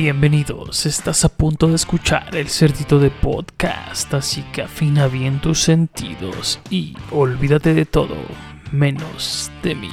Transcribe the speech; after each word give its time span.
Bienvenidos, 0.00 0.86
estás 0.86 1.24
a 1.24 1.28
punto 1.28 1.66
de 1.66 1.74
escuchar 1.74 2.36
el 2.36 2.48
cerdito 2.48 3.00
de 3.00 3.10
podcast, 3.10 4.14
así 4.14 4.44
que 4.52 4.62
afina 4.62 5.08
bien 5.08 5.40
tus 5.40 5.58
sentidos 5.58 6.60
y 6.70 6.94
olvídate 7.10 7.74
de 7.74 7.84
todo, 7.84 8.14
menos 8.70 9.50
de 9.64 9.74
mí. 9.74 9.90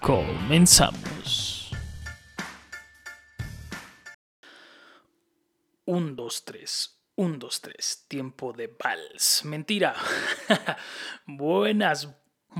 Comenzamos. 0.00 1.70
Un, 5.84 6.16
dos, 6.16 6.44
tres. 6.44 7.00
Un, 7.14 7.38
dos, 7.38 7.60
tres. 7.60 8.06
Tiempo 8.08 8.52
de 8.52 8.76
vals. 8.76 9.44
Mentira. 9.44 9.94
Buenas, 11.28 12.08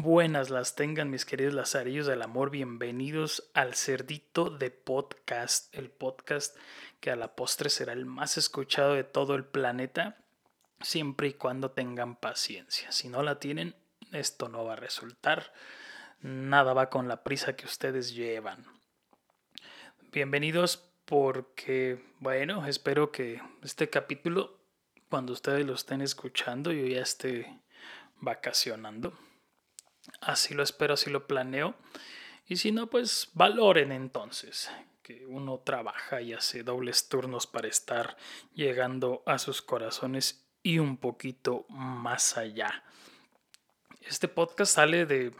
Buenas 0.00 0.48
las 0.48 0.76
tengan 0.76 1.10
mis 1.10 1.24
queridos 1.24 1.54
lazarillos 1.54 2.06
del 2.06 2.22
amor, 2.22 2.50
bienvenidos 2.50 3.50
al 3.52 3.74
Cerdito 3.74 4.48
de 4.48 4.70
Podcast, 4.70 5.74
el 5.74 5.90
podcast 5.90 6.56
que 7.00 7.10
a 7.10 7.16
la 7.16 7.34
postre 7.34 7.68
será 7.68 7.95
el 7.95 8.06
más 8.06 8.38
escuchado 8.38 8.95
de 8.95 9.02
todo 9.02 9.34
el 9.34 9.45
planeta, 9.45 10.16
siempre 10.80 11.26
y 11.26 11.32
cuando 11.32 11.73
tengan 11.73 12.14
paciencia. 12.14 12.92
Si 12.92 13.09
no 13.09 13.24
la 13.24 13.40
tienen, 13.40 13.74
esto 14.12 14.48
no 14.48 14.64
va 14.64 14.74
a 14.74 14.76
resultar. 14.76 15.52
Nada 16.20 16.74
va 16.74 16.90
con 16.90 17.09
la 17.09 17.24
prisa 17.24 17.56
que 17.56 17.66
ustedes 17.66 18.15
llevan. 18.15 18.66
Bienvenidos 20.12 20.92
porque, 21.06 22.04
bueno, 22.20 22.65
espero 22.68 23.10
que 23.10 23.42
este 23.65 23.90
capítulo, 23.90 24.60
cuando 25.10 25.32
ustedes 25.32 25.66
lo 25.66 25.74
estén 25.74 26.02
escuchando, 26.02 26.70
yo 26.70 26.87
ya 26.87 27.01
esté 27.01 27.59
vacacionando 28.20 29.18
Así 30.20 30.54
lo 30.54 30.62
espero, 30.62 30.94
así 30.94 31.10
lo 31.10 31.26
planeo. 31.26 31.74
Y 32.46 32.56
si 32.56 32.72
no, 32.72 32.88
pues 32.88 33.30
valoren 33.34 33.92
entonces 33.92 34.70
que 35.02 35.26
uno 35.26 35.60
trabaja 35.60 36.20
y 36.20 36.32
hace 36.32 36.62
dobles 36.62 37.09
turnos 37.09 37.46
para 37.46 37.68
estar 37.68 38.16
llegando 38.54 39.23
a 39.26 39.38
sus 39.38 39.62
corazones 39.62 40.46
y 40.62 40.78
un 40.78 40.96
poquito 40.96 41.66
más 41.68 42.37
allá. 42.37 42.84
Este 44.02 44.28
podcast 44.28 44.74
sale 44.74 45.06
de, 45.06 45.34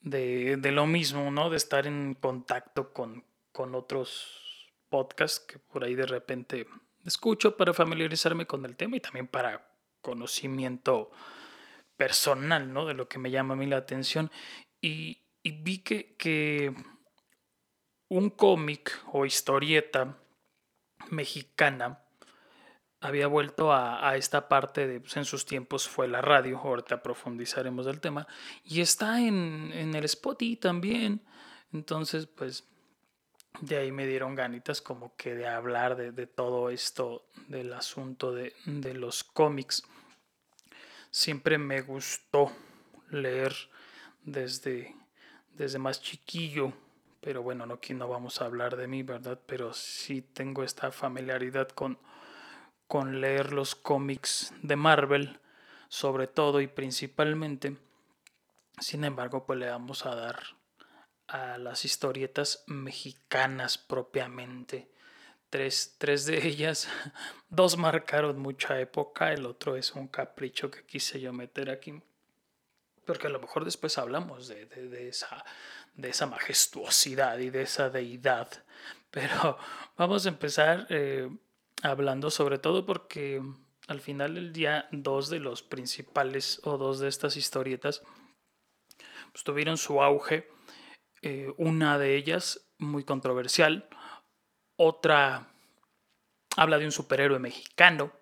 de, 0.00 0.72
lo 0.72 0.86
mismo, 0.86 1.30
¿no? 1.30 1.50
De 1.50 1.56
estar 1.56 1.86
en 1.86 2.14
contacto 2.14 2.92
con, 2.92 3.24
con 3.52 3.74
otros 3.74 4.72
podcasts 4.88 5.40
que 5.40 5.58
por 5.58 5.84
ahí 5.84 5.94
de 5.94 6.06
repente 6.06 6.66
escucho 7.04 7.56
para 7.56 7.74
familiarizarme 7.74 8.46
con 8.46 8.64
el 8.64 8.76
tema 8.76 8.96
y 8.96 9.00
también 9.00 9.28
para 9.28 9.70
conocimiento 10.00 11.10
personal, 11.98 12.72
¿no? 12.72 12.86
De 12.86 12.94
lo 12.94 13.08
que 13.08 13.18
me 13.18 13.30
llama 13.30 13.52
a 13.52 13.56
mí 13.58 13.66
la 13.66 13.76
atención. 13.76 14.30
Y, 14.80 15.24
vi 15.44 15.78
que, 15.78 16.14
que 16.16 16.74
un 18.08 18.30
cómic 18.30 19.02
o 19.12 19.26
historieta 19.26 20.18
mexicana 21.10 22.04
había 23.00 23.28
vuelto 23.28 23.72
a, 23.72 24.16
esta 24.16 24.48
parte 24.48 24.86
de, 24.86 25.00
pues 25.00 25.16
en 25.16 25.24
sus 25.24 25.46
tiempos 25.46 25.88
fue 25.88 26.08
la 26.08 26.20
radio, 26.20 26.58
ahorita 26.58 27.02
profundizaremos 27.02 27.86
del 27.86 28.00
tema, 28.00 28.26
y 28.64 28.80
está 28.80 29.20
en, 29.20 29.72
el 29.72 30.04
Spotify 30.04 30.56
también. 30.56 31.24
Entonces, 31.72 32.26
pues 32.26 32.64
de 33.60 33.76
ahí 33.76 33.92
me 33.92 34.06
dieron 34.06 34.34
ganitas 34.34 34.82
como 34.82 35.16
que 35.16 35.34
de 35.34 35.46
hablar 35.46 35.96
de, 35.96 36.12
de 36.12 36.26
todo 36.26 36.70
esto 36.70 37.28
del 37.48 37.72
asunto 37.72 38.32
de, 38.32 38.52
de 38.66 38.94
los 38.94 39.24
cómics 39.24 39.82
siempre 41.10 41.58
me 41.58 41.80
gustó 41.80 42.52
leer 43.10 43.54
desde, 44.22 44.94
desde 45.54 45.78
más 45.78 46.00
chiquillo. 46.00 46.72
Pero 47.20 47.42
bueno, 47.42 47.66
no, 47.66 47.74
aquí 47.74 47.94
no 47.94 48.08
vamos 48.08 48.40
a 48.40 48.44
hablar 48.44 48.76
de 48.76 48.86
mí, 48.86 49.02
¿verdad? 49.02 49.40
Pero 49.46 49.72
sí 49.72 50.22
tengo 50.22 50.62
esta 50.62 50.92
familiaridad 50.92 51.68
con, 51.68 51.98
con 52.86 53.20
leer 53.20 53.52
los 53.52 53.74
cómics 53.74 54.54
de 54.62 54.76
Marvel, 54.76 55.40
sobre 55.88 56.26
todo 56.26 56.60
y 56.60 56.68
principalmente. 56.68 57.76
Sin 58.80 59.04
embargo, 59.04 59.44
pues 59.44 59.58
le 59.58 59.68
vamos 59.68 60.06
a 60.06 60.14
dar 60.14 60.38
a 61.26 61.58
las 61.58 61.84
historietas 61.84 62.64
mexicanas 62.66 63.76
propiamente 63.76 64.88
Tres, 65.50 65.94
tres 65.96 66.26
de 66.26 66.46
ellas, 66.46 66.88
dos 67.48 67.78
marcaron 67.78 68.38
mucha 68.38 68.78
época, 68.80 69.32
el 69.32 69.46
otro 69.46 69.76
es 69.76 69.92
un 69.92 70.08
capricho 70.08 70.70
que 70.70 70.84
quise 70.84 71.20
yo 71.20 71.32
meter 71.32 71.70
aquí, 71.70 72.02
porque 73.06 73.28
a 73.28 73.30
lo 73.30 73.40
mejor 73.40 73.64
después 73.64 73.96
hablamos 73.96 74.48
de, 74.48 74.66
de, 74.66 75.08
esa, 75.08 75.44
de 75.94 76.10
esa 76.10 76.26
majestuosidad 76.26 77.38
y 77.38 77.48
de 77.48 77.62
esa 77.62 77.88
deidad, 77.88 78.48
pero 79.10 79.56
vamos 79.96 80.26
a 80.26 80.28
empezar 80.28 80.86
eh, 80.90 81.30
hablando 81.82 82.30
sobre 82.30 82.58
todo 82.58 82.84
porque 82.84 83.42
al 83.86 84.00
final 84.00 84.34
del 84.34 84.52
día 84.52 84.86
dos 84.92 85.30
de 85.30 85.40
los 85.40 85.62
principales 85.62 86.60
o 86.64 86.76
dos 86.76 86.98
de 86.98 87.08
estas 87.08 87.38
historietas 87.38 88.02
pues, 89.32 89.44
tuvieron 89.44 89.78
su 89.78 90.02
auge, 90.02 90.46
eh, 91.22 91.52
una 91.56 91.98
de 91.98 92.16
ellas 92.16 92.68
muy 92.76 93.02
controversial, 93.02 93.88
otra 94.78 95.48
habla 96.56 96.78
de 96.78 96.86
un 96.86 96.92
superhéroe 96.92 97.38
mexicano 97.38 98.12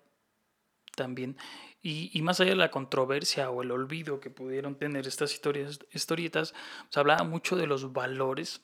también. 0.95 1.37
Y, 1.81 2.21
más 2.21 2.41
allá 2.41 2.49
de 2.49 2.57
la 2.57 2.71
controversia 2.71 3.49
o 3.49 3.61
el 3.61 3.71
olvido 3.71 4.19
que 4.19 4.29
pudieron 4.29 4.75
tener 4.75 5.07
estas 5.07 5.31
historias, 5.31 5.79
historietas, 5.93 6.53
se 6.89 6.99
hablaba 6.99 7.23
mucho 7.23 7.55
de 7.55 7.65
los 7.65 7.93
valores 7.93 8.61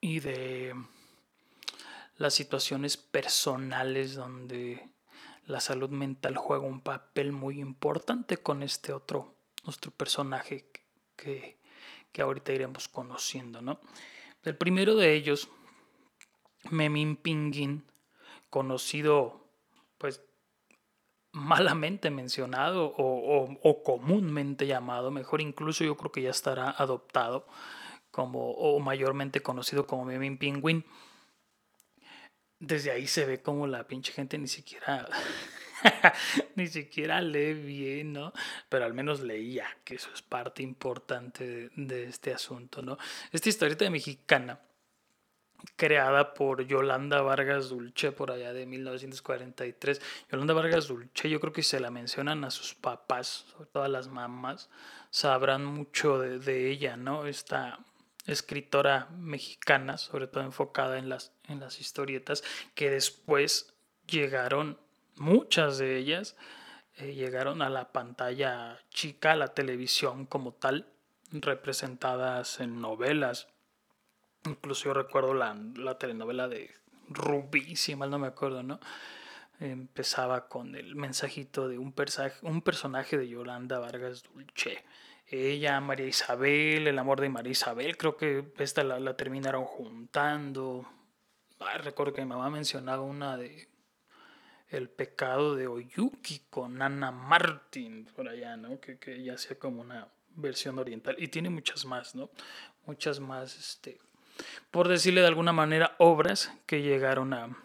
y 0.00 0.20
de 0.20 0.74
las 2.16 2.34
situaciones 2.34 2.96
personales 2.96 4.14
donde 4.14 4.88
la 5.46 5.58
salud 5.58 5.90
mental 5.90 6.36
juega 6.36 6.64
un 6.64 6.80
papel 6.80 7.32
muy 7.32 7.58
importante 7.58 8.36
con 8.36 8.62
este 8.62 8.92
otro, 8.92 9.34
nuestro 9.64 9.90
personaje 9.90 10.70
que, 11.16 11.58
que 12.12 12.22
ahorita 12.22 12.52
iremos 12.52 12.86
conociendo. 12.86 13.62
¿no? 13.62 13.80
El 14.44 14.56
primero 14.56 14.94
de 14.94 15.14
ellos 15.14 15.48
Memín 16.70 17.16
Pinguín, 17.16 17.84
conocido 18.50 19.46
pues 19.98 20.22
malamente 21.32 22.10
mencionado 22.10 22.94
o, 22.96 23.82
comúnmente 23.84 24.66
llamado, 24.66 25.10
mejor 25.10 25.40
incluso 25.42 25.84
yo 25.84 25.96
creo 25.96 26.10
que 26.10 26.22
ya 26.22 26.30
estará 26.30 26.70
adoptado 26.70 27.46
como 28.10 28.52
o 28.52 28.80
mayormente 28.80 29.42
conocido 29.42 29.86
como 29.86 30.06
Memín 30.06 30.38
Pingüín. 30.38 30.84
Desde 32.58 32.90
ahí 32.90 33.06
se 33.06 33.26
ve 33.26 33.42
como 33.42 33.66
la 33.66 33.86
pinche 33.86 34.12
gente 34.12 34.38
ni 34.38 34.48
siquiera 34.48 35.06
ni 36.56 36.68
siquiera 36.68 37.20
lee 37.20 37.52
bien, 37.52 38.14
¿no? 38.14 38.32
Pero 38.70 38.86
al 38.86 38.94
menos 38.94 39.20
leía, 39.20 39.66
que 39.84 39.96
eso 39.96 40.08
es 40.14 40.22
parte 40.22 40.62
importante 40.62 41.46
de, 41.46 41.70
de 41.76 42.04
este 42.04 42.32
asunto, 42.32 42.80
¿no? 42.80 42.96
Esta 43.30 43.50
historieta 43.50 43.88
mexicana 43.90 44.58
creada 45.76 46.34
por 46.34 46.66
Yolanda 46.66 47.22
Vargas 47.22 47.68
Dulce 47.68 48.12
por 48.12 48.30
allá 48.30 48.52
de 48.52 48.66
1943. 48.66 50.00
Yolanda 50.30 50.54
Vargas 50.54 50.88
Dulce, 50.88 51.28
yo 51.28 51.40
creo 51.40 51.52
que 51.52 51.62
se 51.62 51.80
la 51.80 51.90
mencionan 51.90 52.44
a 52.44 52.50
sus 52.50 52.74
papás, 52.74 53.46
sobre 53.50 53.70
todo 53.70 53.82
a 53.82 53.88
las 53.88 54.08
mamás, 54.08 54.70
sabrán 55.10 55.64
mucho 55.64 56.18
de, 56.18 56.70
ella, 56.70 56.96
¿no? 56.96 57.26
Esta 57.26 57.78
escritora 58.26 59.08
mexicana, 59.16 59.98
sobre 59.98 60.26
todo 60.26 60.44
enfocada 60.44 60.98
en 60.98 61.08
las, 61.08 61.32
en 61.48 61.60
las 61.60 61.80
historietas, 61.80 62.42
que 62.74 62.90
después 62.90 63.74
llegaron, 64.06 64.78
muchas 65.16 65.78
de 65.78 65.96
ellas, 65.96 66.36
eh, 66.96 67.14
llegaron 67.14 67.62
a 67.62 67.70
la 67.70 67.92
pantalla 67.92 68.80
chica, 68.90 69.32
a 69.32 69.36
la 69.36 69.48
televisión 69.48 70.26
como 70.26 70.52
tal, 70.52 70.86
representadas 71.30 72.60
en 72.60 72.80
novelas, 72.80 73.48
Incluso 74.46 74.84
yo 74.84 74.94
recuerdo 74.94 75.34
la, 75.34 75.98
telenovela 75.98 76.48
de 76.48 76.70
Rubí, 77.08 77.76
si 77.76 77.96
mal 77.96 78.10
no 78.10 78.18
me 78.18 78.28
acuerdo, 78.28 78.62
¿no? 78.62 78.80
Empezaba 79.58 80.48
con 80.48 80.74
el 80.74 80.94
mensajito 80.94 81.68
de 81.68 81.78
un, 81.78 81.94
un 82.42 82.62
personaje 82.62 83.18
de 83.18 83.28
Yolanda 83.28 83.78
Vargas 83.78 84.22
Dulce. 84.22 84.84
Ella, 85.28 85.80
María 85.80 86.06
Isabel, 86.06 86.86
el 86.86 86.98
amor 86.98 87.20
de 87.20 87.28
María 87.28 87.52
Isabel, 87.52 87.96
creo 87.96 88.16
que 88.16 88.52
esta 88.58 88.84
la, 88.84 89.16
terminaron 89.16 89.64
juntando. 89.64 90.88
recuerdo 91.78 92.12
que 92.12 92.22
mi 92.22 92.28
mamá 92.28 92.48
mencionaba 92.50 93.02
una 93.02 93.36
de 93.36 93.68
El 94.68 94.88
pecado 94.88 95.56
de 95.56 95.66
Oyuki 95.66 96.42
con 96.50 96.80
Ana 96.80 97.10
Martín, 97.10 98.08
por 98.14 98.28
allá, 98.28 98.56
¿no? 98.56 98.78
Que, 98.78 98.98
que 98.98 99.16
ella 99.16 99.34
hacía 99.34 99.58
como 99.58 99.80
una 99.80 100.08
versión 100.36 100.78
oriental. 100.78 101.16
Y 101.18 101.28
tiene 101.28 101.50
muchas 101.50 101.84
más, 101.86 102.14
¿no? 102.14 102.30
Muchas 102.84 103.18
más, 103.18 103.56
este, 103.58 103.98
por 104.70 104.88
decirle 104.88 105.20
de 105.20 105.26
alguna 105.28 105.52
manera, 105.52 105.94
obras 105.98 106.52
que 106.66 106.82
llegaron 106.82 107.32
a, 107.34 107.56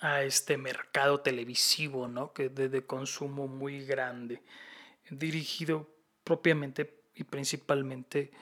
a 0.00 0.22
este 0.22 0.56
mercado 0.56 1.20
televisivo, 1.20 2.08
¿no? 2.08 2.32
Que 2.32 2.48
de, 2.48 2.68
de 2.68 2.86
consumo 2.86 3.48
muy 3.48 3.84
grande, 3.84 4.42
dirigido 5.10 5.88
propiamente 6.24 7.02
y 7.14 7.24
principalmente, 7.24 8.32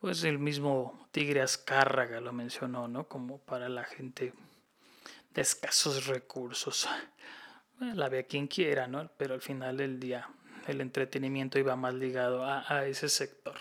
pues 0.00 0.24
el 0.24 0.38
mismo 0.38 1.08
Tigre 1.12 1.42
Azcárraga 1.42 2.20
lo 2.20 2.32
mencionó, 2.32 2.88
¿no? 2.88 3.08
Como 3.08 3.38
para 3.38 3.68
la 3.68 3.84
gente 3.84 4.32
de 5.34 5.42
escasos 5.42 6.06
recursos. 6.06 6.88
La 7.80 8.08
ve 8.08 8.26
quien 8.26 8.48
quiera, 8.48 8.88
¿no? 8.88 9.08
Pero 9.16 9.34
al 9.34 9.40
final 9.40 9.76
del 9.76 10.00
día 10.00 10.28
el 10.66 10.80
entretenimiento 10.80 11.58
iba 11.58 11.76
más 11.76 11.94
ligado 11.94 12.44
a, 12.44 12.86
ese 12.86 13.08
sector. 13.08 13.56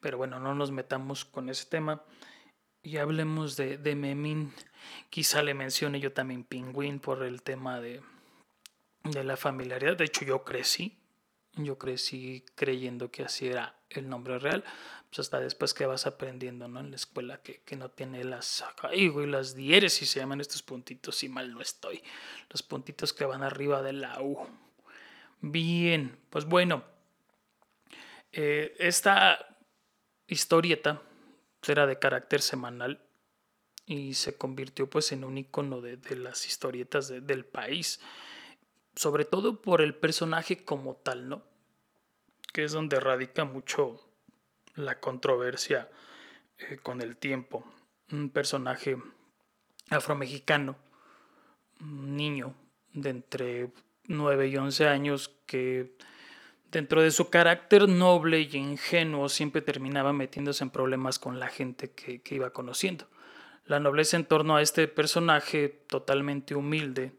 Pero 0.00 0.16
bueno, 0.16 0.38
no 0.40 0.54
nos 0.54 0.70
metamos 0.70 1.24
con 1.24 1.48
ese 1.48 1.66
tema 1.66 2.02
y 2.82 2.96
hablemos 2.96 3.56
de, 3.56 3.78
de 3.78 3.94
Memín. 3.94 4.52
Quizá 5.10 5.42
le 5.42 5.54
mencione 5.54 6.00
yo 6.00 6.12
también 6.12 6.44
Pingüín 6.44 7.00
por 7.00 7.22
el 7.22 7.42
tema 7.42 7.80
de, 7.80 8.00
de 9.04 9.24
la 9.24 9.36
familiaridad. 9.36 9.96
De 9.96 10.04
hecho, 10.04 10.24
yo 10.24 10.44
crecí, 10.44 10.98
yo 11.54 11.78
crecí 11.78 12.44
creyendo 12.54 13.10
que 13.10 13.24
así 13.24 13.48
era 13.48 13.76
el 13.90 14.08
nombre 14.08 14.38
real. 14.38 14.64
Pues 15.08 15.20
hasta 15.20 15.40
después 15.40 15.72
que 15.72 15.86
vas 15.86 16.06
aprendiendo, 16.06 16.68
¿no? 16.68 16.80
En 16.80 16.90
la 16.90 16.96
escuela 16.96 17.40
que, 17.42 17.62
no 17.76 17.90
tiene 17.90 18.24
las 18.24 18.62
y 18.92 19.08
las 19.26 19.54
diéresis 19.54 20.10
se 20.10 20.20
llaman 20.20 20.40
estos 20.40 20.62
puntitos, 20.62 21.16
si 21.16 21.30
mal 21.30 21.52
no 21.52 21.62
estoy. 21.62 22.02
Los 22.50 22.62
puntitos 22.62 23.14
que 23.14 23.24
van 23.24 23.42
arriba 23.42 23.82
de 23.82 23.94
la 23.94 24.20
U. 24.20 24.38
Bien, 25.40 26.18
pues 26.28 26.44
bueno. 26.44 26.84
Eh, 28.32 28.76
esta 28.78 29.56
historieta 30.26 31.00
era 31.68 31.86
de 31.86 31.98
carácter 31.98 32.42
semanal 32.42 33.00
y 33.86 34.14
se 34.14 34.36
convirtió 34.36 34.88
pues 34.88 35.12
en 35.12 35.24
un 35.24 35.38
icono 35.38 35.80
de, 35.80 35.98
las 36.16 36.46
historietas 36.46 37.08
del 37.08 37.44
país 37.44 38.00
sobre 38.98 39.24
todo 39.24 39.62
por 39.62 39.80
el 39.80 39.94
personaje 39.94 40.64
como 40.64 40.96
tal, 40.96 41.28
¿no? 41.28 41.44
Que 42.52 42.64
es 42.64 42.72
donde 42.72 42.98
radica 42.98 43.44
mucho 43.44 44.04
la 44.74 44.98
controversia 44.98 45.88
eh, 46.58 46.78
con 46.82 47.00
el 47.00 47.16
tiempo. 47.16 47.64
Un 48.10 48.30
personaje 48.30 48.96
afromexicano, 49.88 50.76
un 51.80 52.16
niño 52.16 52.56
de 52.92 53.10
entre 53.10 53.72
9 54.08 54.48
y 54.48 54.56
11 54.56 54.88
años 54.88 55.30
que 55.46 55.96
dentro 56.70 57.02
de 57.02 57.10
su 57.10 57.30
carácter 57.30 57.88
noble 57.88 58.40
y 58.40 58.56
ingenuo 58.56 59.28
siempre 59.28 59.62
terminaba 59.62 60.12
metiéndose 60.12 60.64
en 60.64 60.70
problemas 60.70 61.18
con 61.18 61.38
la 61.40 61.48
gente 61.48 61.90
que 61.90 62.34
iba 62.34 62.50
conociendo. 62.50 63.06
La 63.66 63.80
nobleza 63.80 64.16
en 64.16 64.24
torno 64.24 64.56
a 64.56 64.62
este 64.62 64.88
personaje 64.88 65.68
totalmente 65.68 66.54
humilde, 66.54 67.12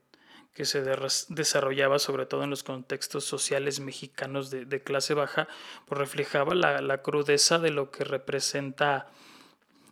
que 0.59 0.65
se 0.65 0.83
desarrollaba 1.29 1.99
sobre 1.99 2.25
todo 2.25 2.43
en 2.43 2.49
los 2.49 2.63
contextos 2.63 3.23
sociales 3.23 3.79
mexicanos 3.79 4.49
de, 4.49 4.83
clase 4.83 5.13
baja, 5.13 5.47
pues 5.85 5.97
reflejaba 5.97 6.53
la, 6.53 7.01
crudeza 7.01 7.59
de 7.59 7.71
lo 7.71 7.91
que 7.91 8.03
representa 8.03 9.07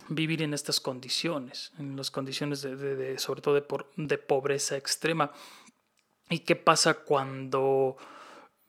vivir 0.08 0.42
en 0.42 0.52
estas 0.52 0.80
condiciones, 0.80 1.72
en 1.78 1.96
las 1.96 2.10
condiciones 2.10 2.60
de, 2.60 3.18
sobre 3.18 3.40
todo 3.40 3.54
de, 3.54 4.18
pobreza 4.18 4.76
extrema. 4.76 5.32
¿Y 6.28 6.40
qué 6.40 6.56
pasa 6.56 6.94
cuando 6.94 7.96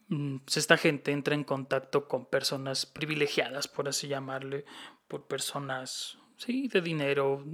pues, 0.09 0.57
esta 0.57 0.77
gente 0.77 1.11
entra 1.11 1.35
en 1.35 1.43
contacto 1.43 2.07
con 2.07 2.25
personas 2.25 2.85
privilegiadas, 2.85 3.67
por 3.67 3.87
así 3.87 4.07
llamarle, 4.07 4.65
por 5.07 5.27
personas 5.27 6.17
sí, 6.37 6.67
de 6.67 6.81
dinero, 6.81 7.45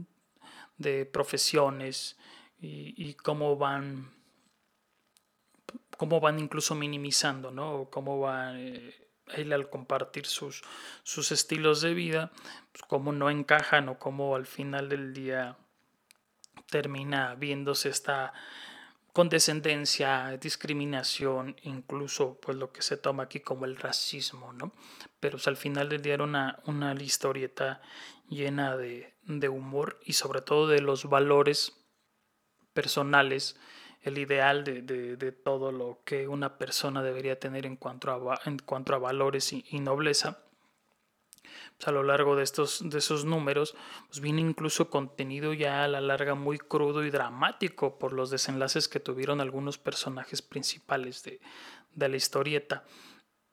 de 0.77 1.05
profesiones, 1.05 2.17
y 2.57 3.13
cómo 3.13 3.57
van 3.57 4.15
cómo 5.97 6.19
van 6.19 6.39
incluso 6.39 6.75
minimizando, 6.75 7.51
¿no? 7.51 7.89
cómo 7.89 8.19
va 8.19 8.59
eh, 8.59 9.07
él 9.33 9.53
al 9.53 9.69
compartir 9.69 10.25
sus, 10.25 10.63
sus 11.03 11.31
estilos 11.31 11.81
de 11.81 11.93
vida, 11.93 12.31
pues 12.71 12.83
cómo 12.87 13.11
no 13.11 13.29
encajan 13.29 13.89
o 13.89 13.97
cómo 13.97 14.35
al 14.35 14.45
final 14.45 14.89
del 14.89 15.13
día 15.13 15.57
termina 16.69 17.35
viéndose 17.35 17.89
esta 17.89 18.33
condescendencia, 19.15 20.37
discriminación, 20.41 21.55
incluso 21.61 22.37
pues 22.41 22.57
lo 22.57 22.73
que 22.73 22.81
se 22.81 22.97
toma 22.97 23.23
aquí 23.23 23.39
como 23.39 23.63
el 23.63 23.77
racismo, 23.77 24.51
¿no? 24.51 24.73
Pero 25.21 25.37
al 25.45 25.55
final 25.55 25.87
día 26.01 26.15
era 26.15 26.25
una, 26.25 26.59
una 26.65 26.93
historieta 27.01 27.79
llena 28.27 28.75
de, 28.75 29.15
de 29.23 29.47
humor 29.47 30.01
y 30.03 30.13
sobre 30.13 30.41
todo 30.41 30.67
de 30.67 30.81
los 30.81 31.05
valores 31.05 31.87
personales 32.73 33.57
el 34.01 34.17
ideal 34.17 34.65
de, 34.65 35.31
todo 35.31 35.71
lo 35.71 36.01
que 36.03 36.27
una 36.27 36.57
persona 36.57 37.01
debería 37.01 37.39
tener 37.39 37.65
en 37.65 37.77
cuanto 37.77 38.11
a, 38.11 38.41
en 38.43 38.59
cuanto 38.59 38.95
a 38.95 38.99
valores 38.99 39.53
y, 39.53 39.79
nobleza. 39.79 40.44
A 41.83 41.91
lo 41.91 42.03
largo 42.03 42.35
de, 42.35 42.43
estos, 42.43 42.89
de 42.89 42.97
esos 42.97 43.25
números, 43.25 43.75
pues 44.07 44.21
viene 44.21 44.41
incluso 44.41 44.89
contenido 44.89 45.53
ya 45.53 45.83
a 45.83 45.87
la 45.87 45.99
larga 45.99 46.33
muy 46.33 46.57
crudo 46.57 47.03
y 47.03 47.09
dramático 47.09 47.99
por 47.99 48.13
los 48.13 48.29
desenlaces 48.29 48.87
que 48.87 49.01
tuvieron 49.01 49.41
algunos 49.41 49.77
personajes 49.77 50.41
principales 50.41 51.23
de, 51.23 51.41
de 51.93 52.09
la 52.09 52.15
historieta. 52.15 52.85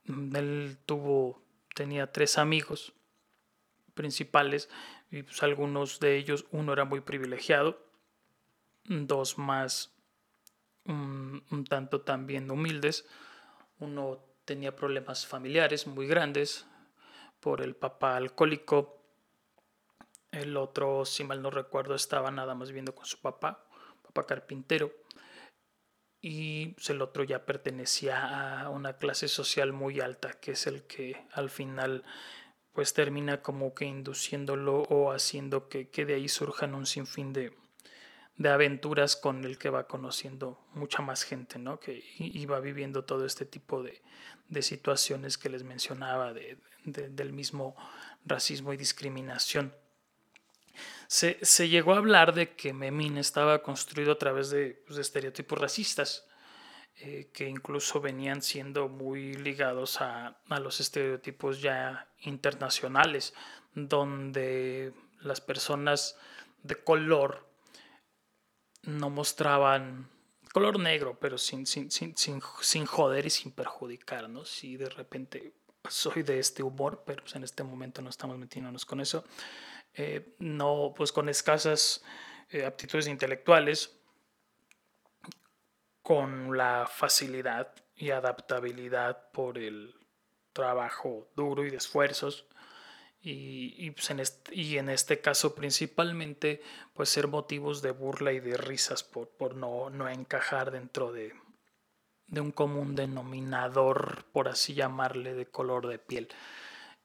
Él 0.04 0.78
tuvo, 0.86 1.42
tenía 1.74 2.12
tres 2.12 2.38
amigos 2.38 2.92
principales 3.94 4.68
y 5.10 5.22
pues 5.22 5.42
algunos 5.42 6.00
de 6.00 6.16
ellos, 6.16 6.46
uno 6.52 6.72
era 6.72 6.84
muy 6.84 7.00
privilegiado, 7.00 7.84
dos 8.84 9.36
más 9.36 9.92
un, 10.84 11.64
tanto 11.68 12.00
también 12.00 12.50
humildes. 12.50 13.06
Uno 13.78 14.24
tenía 14.44 14.74
problemas 14.74 15.26
familiares 15.26 15.86
muy 15.86 16.06
grandes 16.06 16.66
por 17.42 17.60
el 17.60 17.74
papá 17.74 18.16
alcohólico. 18.16 19.02
El 20.30 20.56
otro, 20.56 21.04
si 21.04 21.24
mal 21.24 21.42
no 21.42 21.50
recuerdo, 21.50 21.94
estaba 21.94 22.30
nada 22.30 22.54
más 22.54 22.70
viendo 22.70 22.94
con 22.94 23.04
su 23.04 23.20
papá, 23.20 23.66
papá 24.02 24.24
carpintero. 24.24 24.92
Y 26.22 26.68
pues, 26.68 26.88
el 26.88 27.02
otro 27.02 27.24
ya 27.24 27.44
pertenecía 27.44 28.60
a 28.62 28.70
una 28.70 28.96
clase 28.96 29.26
social 29.28 29.72
muy 29.72 30.00
alta, 30.00 30.32
que 30.40 30.52
es 30.52 30.66
el 30.66 30.84
que 30.84 31.26
al 31.32 31.50
final 31.50 32.04
pues 32.72 32.94
termina 32.94 33.42
como 33.42 33.74
que 33.74 33.84
induciéndolo 33.84 34.82
o 34.82 35.12
haciendo 35.12 35.68
que, 35.68 35.90
que 35.90 36.06
de 36.06 36.14
ahí 36.14 36.28
surjan 36.28 36.74
un 36.74 36.86
sinfín 36.86 37.34
de, 37.34 37.52
de 38.36 38.48
aventuras 38.48 39.16
con 39.16 39.44
el 39.44 39.58
que 39.58 39.70
va 39.70 39.86
conociendo 39.86 40.64
mucha 40.74 41.02
más 41.02 41.22
gente, 41.22 41.58
¿no? 41.58 41.78
Que 41.78 42.02
iba 42.18 42.58
viviendo 42.60 43.04
todo 43.04 43.24
este 43.26 43.44
tipo 43.44 43.82
de, 43.82 44.02
situaciones 44.62 45.38
que 45.38 45.48
les 45.48 45.64
mencionaba 45.64 46.34
del 46.34 47.32
mismo 47.32 47.74
racismo 48.24 48.72
y 48.72 48.76
discriminación. 48.76 49.74
Se, 51.06 51.68
llegó 51.68 51.94
a 51.94 51.98
hablar 51.98 52.34
de 52.34 52.54
que 52.54 52.72
Memín 52.72 53.18
estaba 53.18 53.62
construido 53.62 54.12
a 54.12 54.18
través 54.18 54.50
de, 54.50 54.82
pues, 54.86 54.98
estereotipos 54.98 55.58
racistas, 55.58 56.26
eh, 56.96 57.30
que 57.32 57.48
incluso 57.48 58.00
venían 58.00 58.42
siendo 58.42 58.88
muy 58.88 59.34
ligados 59.34 60.00
a, 60.00 60.40
a 60.48 60.60
los 60.60 60.80
estereotipos 60.80 61.60
ya 61.60 62.08
internacionales, 62.20 63.34
donde 63.74 64.94
las 65.20 65.40
personas 65.40 66.16
de 66.62 66.76
color 66.76 67.51
no 68.82 69.10
mostraban 69.10 70.08
color 70.52 70.78
negro, 70.78 71.18
pero 71.18 71.38
sin, 71.38 71.66
sin, 71.66 71.90
sin, 71.90 72.14
sin, 72.16 72.86
joder 72.86 73.26
y 73.26 73.30
sin 73.30 73.52
perjudicar, 73.52 74.28
¿no? 74.28 74.44
Si 74.44 74.76
de 74.76 74.88
repente 74.88 75.54
soy 75.88 76.22
de 76.22 76.38
este 76.38 76.62
humor, 76.62 77.02
pero 77.06 77.22
pues, 77.22 77.34
en 77.36 77.44
este 77.44 77.62
momento 77.62 78.02
no 78.02 78.10
estamos 78.10 78.38
metiéndonos 78.38 78.84
con 78.84 79.00
eso, 79.00 79.24
eh, 79.94 80.34
no, 80.38 80.92
pues 80.96 81.12
con 81.12 81.28
escasas 81.28 82.04
eh, 82.50 82.64
aptitudes 82.64 83.08
intelectuales, 83.08 83.96
con 86.02 86.56
la 86.56 86.86
facilidad 86.86 87.72
y 87.96 88.10
adaptabilidad 88.10 89.30
por 89.30 89.58
el 89.58 89.94
trabajo 90.52 91.30
duro 91.34 91.64
y 91.64 91.70
de 91.70 91.76
esfuerzos, 91.76 92.46
y, 93.24 93.90
pues 93.92 94.10
en 94.10 94.18
este, 94.18 94.54
y 94.54 94.78
en 94.78 94.88
este 94.88 95.20
caso 95.20 95.54
principalmente 95.54 96.60
pues 96.92 97.08
ser 97.08 97.28
motivos 97.28 97.80
de 97.80 97.92
burla 97.92 98.32
y 98.32 98.40
de 98.40 98.56
risas 98.56 99.04
por, 99.04 99.28
por 99.28 99.54
no, 99.54 99.90
no 99.90 100.08
encajar 100.08 100.72
dentro 100.72 101.12
de, 101.12 101.32
de 102.26 102.40
un 102.40 102.50
común 102.50 102.96
denominador, 102.96 104.24
por 104.32 104.48
así 104.48 104.74
llamarle, 104.74 105.34
de 105.34 105.46
color 105.46 105.86
de 105.86 105.98
piel. 105.98 106.28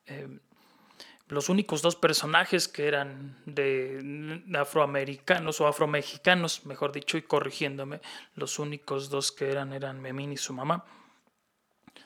Em, 0.05 0.39
los 1.27 1.50
únicos 1.50 1.81
dos 1.81 1.97
personajes 1.97 2.69
que 2.69 2.88
eran 2.88 3.38
de 3.45 4.41
afroamericanos 4.57 5.59
o 5.59 5.67
afromexicanos, 5.67 6.65
mejor 6.65 6.93
dicho, 6.93 7.17
y 7.17 7.21
corrigiéndome, 7.21 8.00
los 8.36 8.59
únicos 8.59 9.09
dos 9.09 9.33
que 9.33 9.51
eran 9.51 9.74
eran 9.74 10.01
Memín 10.01 10.31
y 10.31 10.38
su 10.38 10.53
mamá. 10.53 10.86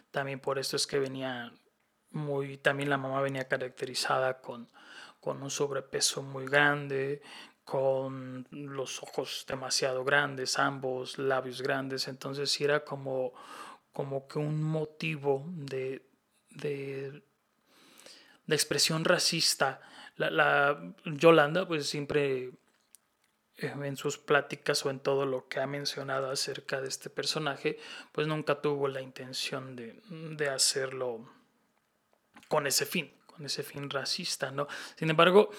También 0.09 0.39
por 0.39 0.57
eso 0.57 0.75
es 0.75 0.87
que 0.87 0.97
venía 0.97 1.53
muy, 2.11 2.57
también 2.57 2.89
la 2.89 2.97
mamá 2.97 3.21
venía 3.21 3.47
caracterizada 3.47 4.39
con, 4.41 4.67
con 5.19 5.41
un 5.41 5.49
sobrepeso 5.49 6.21
muy 6.21 6.45
grande, 6.45 7.21
con 7.63 8.47
los 8.51 9.01
ojos 9.01 9.45
demasiado 9.47 10.03
grandes, 10.03 10.59
ambos 10.59 11.17
labios 11.17 11.61
grandes, 11.61 12.07
entonces 12.07 12.59
era 12.59 12.83
como, 12.83 13.33
como 13.93 14.27
que 14.27 14.39
un 14.39 14.61
motivo 14.61 15.45
de, 15.47 16.05
de, 16.49 17.23
de 18.45 18.55
expresión 18.55 19.05
racista. 19.05 19.81
La, 20.17 20.29
la, 20.29 20.93
Yolanda 21.05 21.67
pues 21.67 21.87
siempre 21.87 22.51
eh, 23.57 23.73
en 23.83 23.95
sus 23.95 24.17
pláticas 24.17 24.85
o 24.85 24.89
en 24.89 24.99
todo 24.99 25.25
lo 25.25 25.47
que 25.47 25.61
ha 25.61 25.67
mencionado 25.67 26.29
acerca 26.29 26.81
de 26.81 26.89
este 26.89 27.09
personaje, 27.09 27.79
pues 28.11 28.27
nunca 28.27 28.59
tuvo 28.59 28.87
la 28.87 29.01
intención 29.01 29.75
de, 29.75 30.01
de 30.09 30.49
hacerlo 30.49 31.29
con 32.51 32.67
ese 32.67 32.85
fin, 32.85 33.09
con 33.27 33.45
ese 33.45 33.63
fin 33.63 33.89
racista, 33.89 34.51
¿no? 34.51 34.67
Sin 34.97 35.09
embargo, 35.09 35.51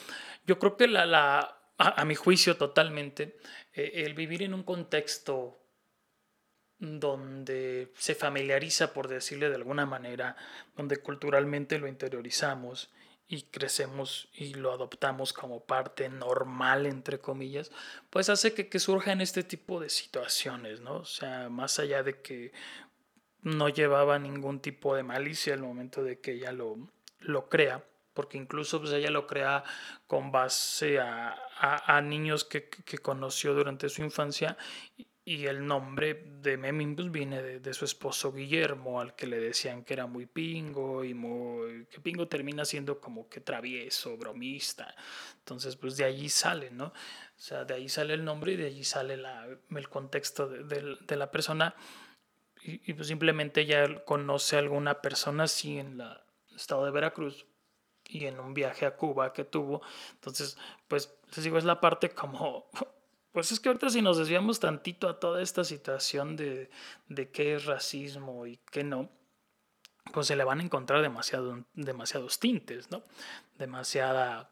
yo 0.44 0.58
creo 0.58 0.76
que 0.76 0.87
la, 0.87 1.58
a, 1.78 2.04
mi 2.04 2.14
juicio 2.14 2.58
totalmente, 2.58 3.38
eh, 3.72 4.04
el 4.04 4.12
vivir 4.12 4.42
en 4.42 4.52
un 4.52 4.62
contexto 4.62 5.58
donde 6.78 7.90
se 7.96 8.14
familiariza, 8.14 8.92
por 8.92 9.08
decirle 9.08 9.49
de 9.49 9.54
alguna 9.54 9.87
manera, 9.87 10.37
donde 10.76 10.99
culturalmente 10.99 11.78
lo 11.78 11.88
interiorizamos 11.88 12.90
y 13.26 13.44
crecemos 13.44 14.28
y 14.34 14.52
lo 14.52 14.70
adoptamos 14.70 15.32
como 15.32 15.64
parte 15.64 16.11
normal, 16.11 16.84
entre 16.84 17.20
comillas, 17.20 17.70
pues 18.11 18.28
hace 18.28 18.52
que, 18.52 18.68
que 18.68 18.80
surjan 18.80 19.22
este 19.22 19.44
tipo 19.44 19.80
de 19.80 19.88
situaciones, 19.88 20.82
¿no? 20.82 20.96
O 20.96 21.06
sea, 21.06 21.49
más 21.49 21.78
allá 21.78 22.02
de 22.02 22.20
que 22.20 22.52
no 23.42 23.68
llevaba 23.68 24.18
ningún 24.18 24.61
tipo 24.61 24.94
de 24.94 25.02
malicia 25.02 25.54
al 25.54 25.61
momento 25.61 26.02
de 26.02 26.20
que 26.20 26.32
ella 26.32 26.52
lo, 26.52 26.76
lo 27.20 27.49
crea, 27.49 27.84
porque 28.14 28.38
incluso 28.38 28.80
pues, 28.80 28.92
ella 28.92 29.11
lo 29.11 29.26
crea 29.26 29.64
con 30.06 30.32
base 30.32 31.00
a, 31.00 31.37
a, 31.58 32.00
niños 32.00 32.44
que, 32.44 32.68
que, 32.68 32.99
conoció 32.99 33.54
durante 33.54 33.88
su 33.88 34.02
infancia 34.02 34.56
y 35.25 35.46
el 35.46 35.64
nombre 35.64 36.14
de 36.40 36.56
Memín 36.56 36.96
pues, 36.96 37.11
viene 37.12 37.42
de, 37.42 37.75
su 37.75 37.84
esposo 37.84 38.32
Guillermo, 38.32 39.00
al 39.00 39.14
que 39.14 39.28
le 39.28 39.38
decían 39.38 39.84
que 39.84 39.94
era 39.94 40.06
muy 40.06 40.26
pingo 40.26 41.04
y 41.04 41.14
muy, 41.14 41.87
que 41.87 42.00
pingo 42.00 42.26
termina 42.26 42.64
siendo 42.64 43.00
como 43.00 43.28
que 43.28 43.40
travieso, 43.40 44.16
bromista. 44.16 44.94
Entonces, 45.38 45.76
pues 45.76 45.96
de 45.96 46.04
allí 46.04 46.28
sale, 46.28 46.72
¿no? 46.72 46.87
O 46.87 46.92
sea, 47.37 47.64
de 47.64 47.75
ahí 47.75 47.88
sale 47.88 48.14
el 48.14 48.25
nombre 48.25 48.52
y 48.52 48.56
de 48.56 48.66
allí 48.66 48.82
sale 48.82 49.16
la, 49.16 49.46
el 49.46 49.88
contexto 49.88 50.49
de, 50.49 50.96
de, 51.00 51.16
la 51.16 51.30
persona. 51.30 51.76
Y, 52.64 52.92
pues 52.92 53.09
simplemente 53.09 53.62
ella 53.62 54.04
conoce 54.04 54.57
a 54.57 54.61
alguna 54.61 55.00
persona 55.02 55.45
así 55.45 55.78
en 55.78 56.00
el 56.00 56.16
estado 56.54 56.85
de 56.85 56.92
Veracruz 56.92 57.45
y 58.04 58.26
en 58.26 58.38
un 58.38 58.54
viaje 58.54 58.87
a 58.87 58.97
Cuba 58.97 59.33
que 59.33 59.45
tuvo. 59.45 59.83
Entonces, 60.12 60.57
pues 60.87 61.12
digo, 61.37 61.59
es 61.59 61.64
la 61.64 61.81
parte 61.81 62.11
como 62.11 62.66
pues 63.33 63.50
es 63.50 63.59
que 63.59 63.69
ahorita 63.69 63.90
si 63.90 64.02
nos 64.02 64.19
desviamos 64.19 64.61
tantito 64.61 65.09
a 65.09 65.19
toda 65.19 65.42
esta 65.42 65.64
situación 65.64 66.37
de, 66.37 66.71
de 67.09 67.31
qué 67.31 67.54
es 67.54 67.64
racismo 67.64 68.47
y 68.47 68.59
qué 68.71 68.85
no, 68.85 69.11
pues 70.12 70.26
se 70.26 70.37
le 70.37 70.45
van 70.45 70.61
a 70.61 70.62
encontrar 70.62 71.00
demasiado, 71.00 71.64
demasiados 71.73 72.38
tintes, 72.38 72.90
¿no? 72.90 73.02
Demasiada, 73.57 74.50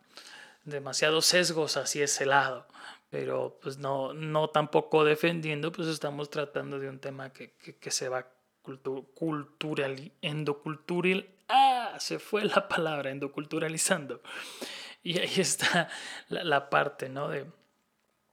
demasiados 0.65 1.27
sesgos 1.27 1.77
hacia 1.77 2.05
ese 2.05 2.25
lado. 2.25 2.67
Pero 3.11 3.59
pues 3.61 3.79
no, 3.79 4.15
no 4.15 4.51
tampoco 4.51 5.05
defendiendo, 5.05 5.73
pues 5.73 5.89
estamos 5.89 6.31
tratando 6.31 6.79
de 6.79 6.89
un 6.89 7.01
tema 7.01 7.33
que, 7.33 7.53
que, 7.53 7.91
se 7.91 8.09
va 8.09 8.33
cultural, 8.63 10.13
endocultural, 10.23 11.29
ah, 11.49 11.97
se 11.99 12.19
fue 12.19 12.45
la 12.45 12.69
palabra, 12.69 13.11
endoculturalizando. 13.11 14.23
Y 15.03 15.19
ahí 15.19 15.41
está 15.41 15.89
la, 16.29 16.45
la 16.45 16.71
parte, 16.71 17.09
¿no? 17.09 17.29
De, 17.29 17.47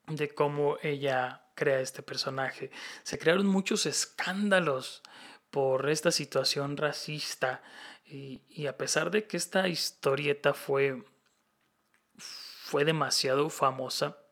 de 0.08 0.30
cómo 0.34 0.78
ella 0.82 1.44
crea 1.56 1.82
este 1.82 2.04
personaje. 2.04 2.72
Se 3.04 3.18
crearon 3.18 3.48
muchos 3.48 3.86
escándalos 3.86 5.02
por 5.50 5.90
esta 5.90 6.12
situación 6.12 6.78
racista 6.78 7.62
y, 8.06 8.68
a 8.68 8.78
pesar 8.78 9.12
de 9.12 9.28
que 9.28 9.36
esta 9.36 9.68
historieta 9.68 10.54
fue, 10.54 11.04
fue 12.18 12.86
demasiado 12.86 13.50
famosa 13.50 14.18
y 14.18 14.27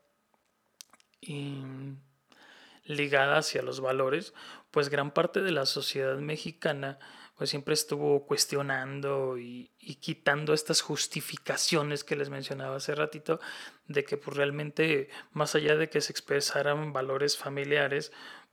ligada 2.84 3.38
hacia 3.38 3.62
los 3.62 3.80
valores, 3.80 4.34
pues 4.70 4.88
gran 4.88 5.10
parte 5.10 5.42
de 5.42 5.52
la 5.52 5.66
sociedad 5.66 6.18
mexicana 6.18 6.98
pues 7.36 7.50
siempre 7.50 7.74
estuvo 7.74 8.26
cuestionando 8.26 9.36
y, 9.38 9.70
quitando 10.00 10.54
estas 10.54 10.80
justificaciones 10.80 12.02
que 12.02 12.16
les 12.16 12.30
mencionaba 12.30 12.76
hace 12.76 12.94
ratito, 12.94 13.40
de 13.88 14.04
que 14.04 14.16
pues 14.16 14.36
realmente 14.36 15.10
más 15.32 15.54
allá 15.54 15.76
de 15.76 15.90
que 15.90 16.00
se 16.00 16.12
expresaran 16.12 16.94
valores 16.94 17.36
familiares, 17.36 18.10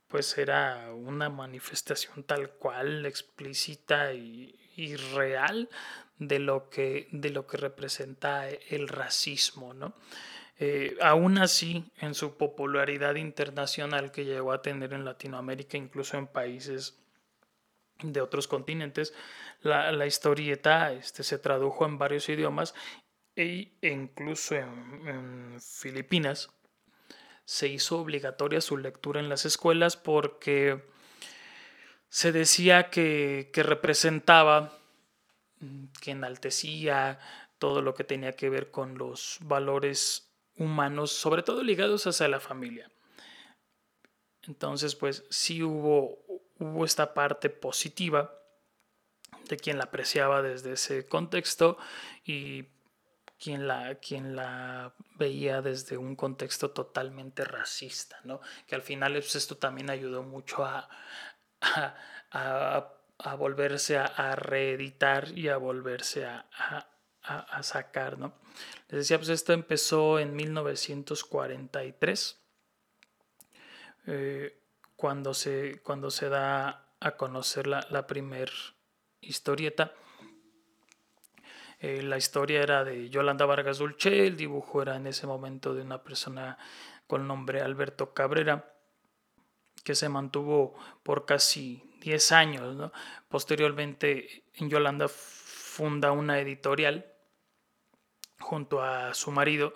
pues 0.08 0.36
era 0.36 0.92
una 0.92 1.30
manifestación 1.30 2.24
tal 2.24 2.50
cual, 2.50 3.06
explícita 3.06 4.12
y, 4.12 4.54
real 5.14 5.70
de 6.18 6.38
lo 6.38 6.68
que, 6.68 7.08
de 7.10 7.30
lo 7.30 7.46
que 7.46 7.56
representa 7.56 8.48
el 8.50 8.88
racismo, 8.88 9.72
¿no? 9.72 9.94
Eh, 10.58 10.96
aún 11.00 11.38
así, 11.38 11.90
en 11.98 12.14
su 12.14 12.36
popularidad 12.36 13.16
internacional 13.16 14.12
que 14.12 14.24
llegó 14.24 14.52
a 14.52 14.62
tener 14.62 14.92
en 14.92 15.04
Latinoamérica, 15.04 15.76
incluso 15.76 16.16
en 16.16 16.28
países 16.28 16.96
de 18.02 18.20
otros 18.20 18.46
continentes. 18.48 19.14
La, 19.62 20.06
historieta 20.06 20.92
este, 20.92 21.22
se 21.22 21.38
tradujo 21.38 21.86
en 21.86 21.98
varios 21.98 22.28
idiomas 22.28 22.74
e 23.34 23.72
incluso 23.82 24.54
en, 24.54 25.58
Filipinas 25.60 26.50
se 27.44 27.68
hizo 27.68 27.98
obligatoria 27.98 28.60
su 28.60 28.76
lectura 28.76 29.20
en 29.20 29.28
las 29.28 29.44
escuelas 29.44 29.96
porque 29.96 30.82
se 32.08 32.32
decía 32.32 32.90
que, 32.90 33.50
que 33.52 33.62
representaba, 33.62 34.78
que 36.00 36.12
enaltecía 36.12 37.18
todo 37.58 37.82
lo 37.82 37.94
que 37.94 38.04
tenía 38.04 38.32
que 38.32 38.48
ver 38.50 38.70
con 38.70 38.96
los 38.96 39.38
valores 39.40 40.33
humanos, 40.56 41.12
sobre 41.12 41.42
todo 41.42 41.62
ligados 41.62 42.06
hacia 42.06 42.28
la 42.28 42.40
familia. 42.40 42.90
Entonces, 44.42 44.94
pues 44.94 45.24
sí 45.30 45.62
hubo 45.62 46.24
hubo 46.58 46.84
esta 46.84 47.14
parte 47.14 47.50
positiva 47.50 48.32
de 49.48 49.56
quien 49.56 49.78
la 49.78 49.84
apreciaba 49.84 50.42
desde 50.42 50.72
ese 50.72 51.06
contexto 51.06 51.76
y 52.24 52.68
quien 53.38 53.66
la, 53.68 53.96
quien 53.96 54.36
la 54.36 54.94
veía 55.16 55.60
desde 55.60 55.98
un 55.98 56.16
contexto 56.16 56.70
totalmente 56.70 57.44
racista, 57.44 58.18
¿no? 58.24 58.40
Que 58.66 58.74
al 58.74 58.82
final 58.82 59.12
pues, 59.14 59.34
esto 59.34 59.56
también 59.56 59.90
ayudó 59.90 60.22
mucho 60.22 60.64
a, 60.64 60.88
a, 62.30 63.34
volverse 63.36 63.98
a, 63.98 64.36
reeditar 64.36 65.36
y 65.36 65.48
a 65.48 65.56
volverse 65.56 66.24
a, 66.24 66.48
sacar, 67.62 68.18
¿no? 68.18 68.34
Les 68.88 69.00
decía, 69.00 69.18
pues 69.18 69.30
esto 69.30 69.52
empezó 69.52 70.18
en 70.18 70.36
1943. 70.36 72.40
Eh, 74.06 74.60
cuando 74.96 75.34
se, 75.34 75.80
cuando 75.82 76.10
se 76.10 76.28
da 76.28 76.86
a 77.00 77.16
conocer 77.16 77.66
la, 77.66 77.86
la 77.90 78.06
primer 78.06 78.50
historieta. 79.20 79.92
Eh, 81.80 82.02
la 82.02 82.16
historia 82.16 82.62
era 82.62 82.84
de 82.84 83.10
Yolanda 83.10 83.44
Vargas 83.44 83.78
Dulce, 83.78 84.26
el 84.26 84.36
dibujo 84.36 84.82
era 84.82 84.96
en 84.96 85.06
ese 85.06 85.26
momento 85.26 85.74
de 85.74 85.82
una 85.82 86.02
persona 86.02 86.56
con 87.06 87.26
nombre 87.26 87.60
Alberto 87.60 88.14
Cabrera, 88.14 88.72
que 89.82 89.94
se 89.94 90.08
mantuvo 90.08 90.74
por 91.02 91.26
casi 91.26 91.82
10 92.00 92.32
años. 92.32 92.92
Posteriormente, 93.28 94.44
Yolanda 94.54 95.08
funda 95.08 96.12
una 96.12 96.40
editorial 96.40 97.13
junto 98.44 98.82
a 98.82 99.14
su 99.14 99.30
marido, 99.30 99.74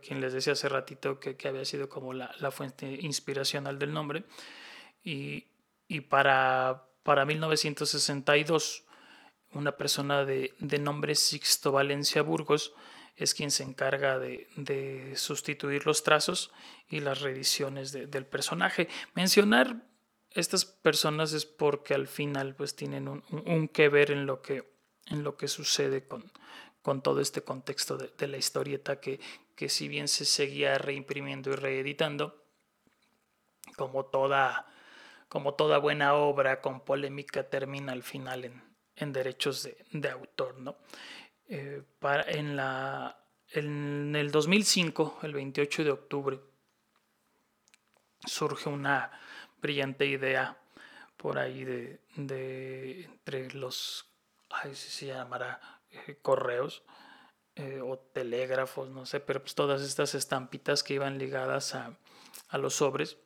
quien 0.00 0.20
les 0.20 0.32
decía 0.32 0.52
hace 0.52 0.68
ratito 0.68 1.18
que, 1.18 1.36
había 1.48 1.64
sido 1.64 1.88
como 1.88 2.14
la, 2.14 2.50
fuente 2.50 2.86
inspiracional 3.00 3.78
del 3.78 3.92
nombre. 3.92 4.24
Y, 5.02 5.46
para, 6.08 6.88
para 7.02 7.24
1962, 7.24 8.84
una 9.52 9.72
persona 9.72 10.24
de, 10.24 10.54
nombre 10.80 11.14
Sixto 11.14 11.72
Valencia 11.72 12.22
Burgos 12.22 12.72
es 13.16 13.34
quien 13.34 13.50
se 13.50 13.64
encarga 13.64 14.18
de, 14.18 15.12
sustituir 15.16 15.84
los 15.84 16.04
trazos 16.04 16.52
y 16.88 17.00
las 17.00 17.20
reediciones 17.20 17.92
del 17.92 18.26
personaje. 18.26 18.88
Mencionar 19.14 19.82
estas 20.30 20.64
personas 20.64 21.32
es 21.32 21.46
porque 21.46 21.94
al 21.94 22.06
final 22.06 22.54
pues 22.54 22.76
tienen 22.76 23.08
un, 23.08 23.68
que 23.68 23.88
ver 23.88 24.10
en 24.12 24.26
lo 24.26 24.40
que, 24.40 24.72
en 25.06 25.22
lo 25.22 25.36
que 25.36 25.48
sucede 25.48 26.06
con, 26.06 26.32
con 26.84 27.00
todo 27.00 27.22
este 27.22 27.40
contexto 27.42 27.96
de, 27.96 28.28
la 28.28 28.36
historieta 28.36 29.00
que, 29.00 29.18
que 29.56 29.70
si 29.70 29.88
bien 29.88 30.06
se 30.06 30.26
seguía 30.26 30.76
reimprimiendo 30.76 31.50
y 31.50 31.56
reeditando, 31.56 32.44
como 33.74 34.04
toda, 34.04 34.66
como 35.30 35.54
toda 35.54 35.78
buena 35.78 36.12
obra 36.12 36.60
con 36.60 36.82
polémica 36.82 37.48
termina 37.48 37.92
al 37.92 38.02
final 38.02 38.62
en, 38.96 39.12
derechos 39.14 39.66
de, 39.92 40.10
autor. 40.10 40.60
¿no? 40.60 40.76
Eh, 41.48 41.82
para, 42.00 42.30
en, 42.30 42.54
la, 42.54 43.18
en 43.52 44.14
el 44.14 44.30
2005, 44.30 45.20
el 45.22 45.32
28 45.32 45.84
de 45.84 45.90
octubre, 45.90 46.40
surge 48.26 48.68
una 48.68 49.10
brillante 49.56 50.04
idea 50.04 50.60
por 51.16 51.38
ahí 51.38 51.64
de, 51.64 52.02
de 52.16 53.04
entre 53.04 53.50
los, 53.52 54.04
ay, 54.50 54.74
si 54.74 54.90
se 54.90 55.06
llamará, 55.06 55.73
eh, 56.06 56.18
correos, 56.22 56.82
eh, 57.56 57.80
o 57.82 57.98
telégrafos, 57.98 58.90
no 58.90 59.06
sé, 59.06 59.20
pero 59.20 59.40
pues 59.40 59.54
todas 59.54 59.82
estas 59.82 60.14
estampitas 60.14 60.82
que 60.82 60.94
iban 60.94 61.18
ligadas 61.18 61.74
a, 61.74 61.96
a 62.48 62.58
los 62.58 62.74
sobres 62.74 63.18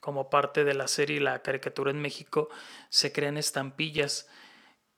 como 0.00 0.30
parte 0.30 0.64
de 0.64 0.74
la 0.74 0.88
serie 0.88 1.20
La 1.20 1.42
caricatura 1.42 1.90
en 1.90 2.00
México, 2.00 2.48
se 2.88 3.12
crean 3.12 3.36
estampillas 3.36 4.28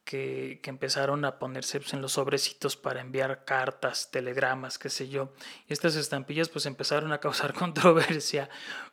que, 0.05 0.61
empezaron 0.65 1.25
a 1.25 1.39
ponerse 1.39 1.79
pues, 1.81 1.93
en 1.93 2.03
los 2.03 2.13
sobrecitos 2.13 2.77
para 2.77 3.01
enviar 3.01 3.45
cartas, 3.45 4.11
telegramas, 4.11 4.79
qué 4.79 4.91
sé 4.91 5.09
yo. 5.09 5.33
Estas 5.69 5.95
estampillas 5.97 6.49
pues 6.49 6.67
empezaron 6.67 7.13
a 7.13 7.19
causar 7.19 7.55
controversia, 7.55 8.49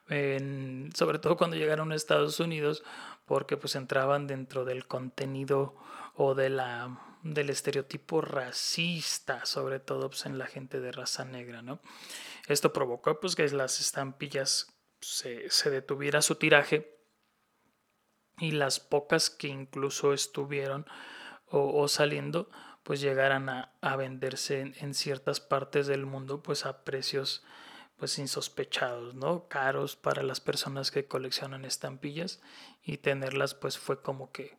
sobre 0.08 1.20
todo 1.20 1.38
cuando 1.38 1.58
llegaron 1.58 1.92
a 1.92 1.96
Estados 1.96 2.40
Unidos, 2.40 2.84
porque 3.26 3.58
pues 3.58 3.76
entraban 3.76 4.28
dentro 4.28 4.64
del 4.64 4.88
contenido 4.88 5.76
o 6.18 6.36
de 6.36 6.50
la, 6.50 7.18
del 7.24 7.50
estereotipo 7.50 8.22
racista, 8.22 9.46
sobre 9.46 9.80
todo 9.80 10.10
pues, 10.10 10.26
en 10.26 10.38
la 10.38 10.48
gente 10.48 10.80
de 10.80 10.92
raza 10.92 11.26
negra, 11.26 11.62
¿no? 11.62 11.80
Esto 12.48 12.74
provocó 12.74 13.20
pues 13.20 13.36
que 13.36 13.48
las 13.50 13.80
estampillas 13.80 14.68
se, 15.00 15.50
se 15.50 15.70
detuviera 15.70 16.22
su 16.22 16.36
tiraje 16.36 16.98
y 18.40 18.52
las 18.52 18.80
pocas 18.80 19.30
que 19.30 19.48
incluso 19.48 20.14
estuvieron 20.14 20.86
o, 21.50 21.88
saliendo 21.88 22.50
pues 22.84 23.02
llegaran 23.02 23.50
a, 23.50 23.96
venderse 23.98 24.74
en, 24.76 24.94
ciertas 24.94 25.40
partes 25.40 25.88
del 25.88 26.06
mundo 26.06 26.42
pues 26.42 26.66
a 26.66 26.84
precios 26.84 27.44
pues 27.98 28.18
insospechados, 28.20 29.16
¿no? 29.16 29.48
Caros 29.48 29.96
para 29.96 30.24
las 30.24 30.40
personas 30.40 30.92
que 30.92 31.06
coleccionan 31.06 31.66
estampillas 31.66 32.42
y 32.84 32.98
tenerlas 32.98 33.56
pues 33.56 33.78
fue 33.78 34.02
como 34.02 34.32
que 34.32 34.58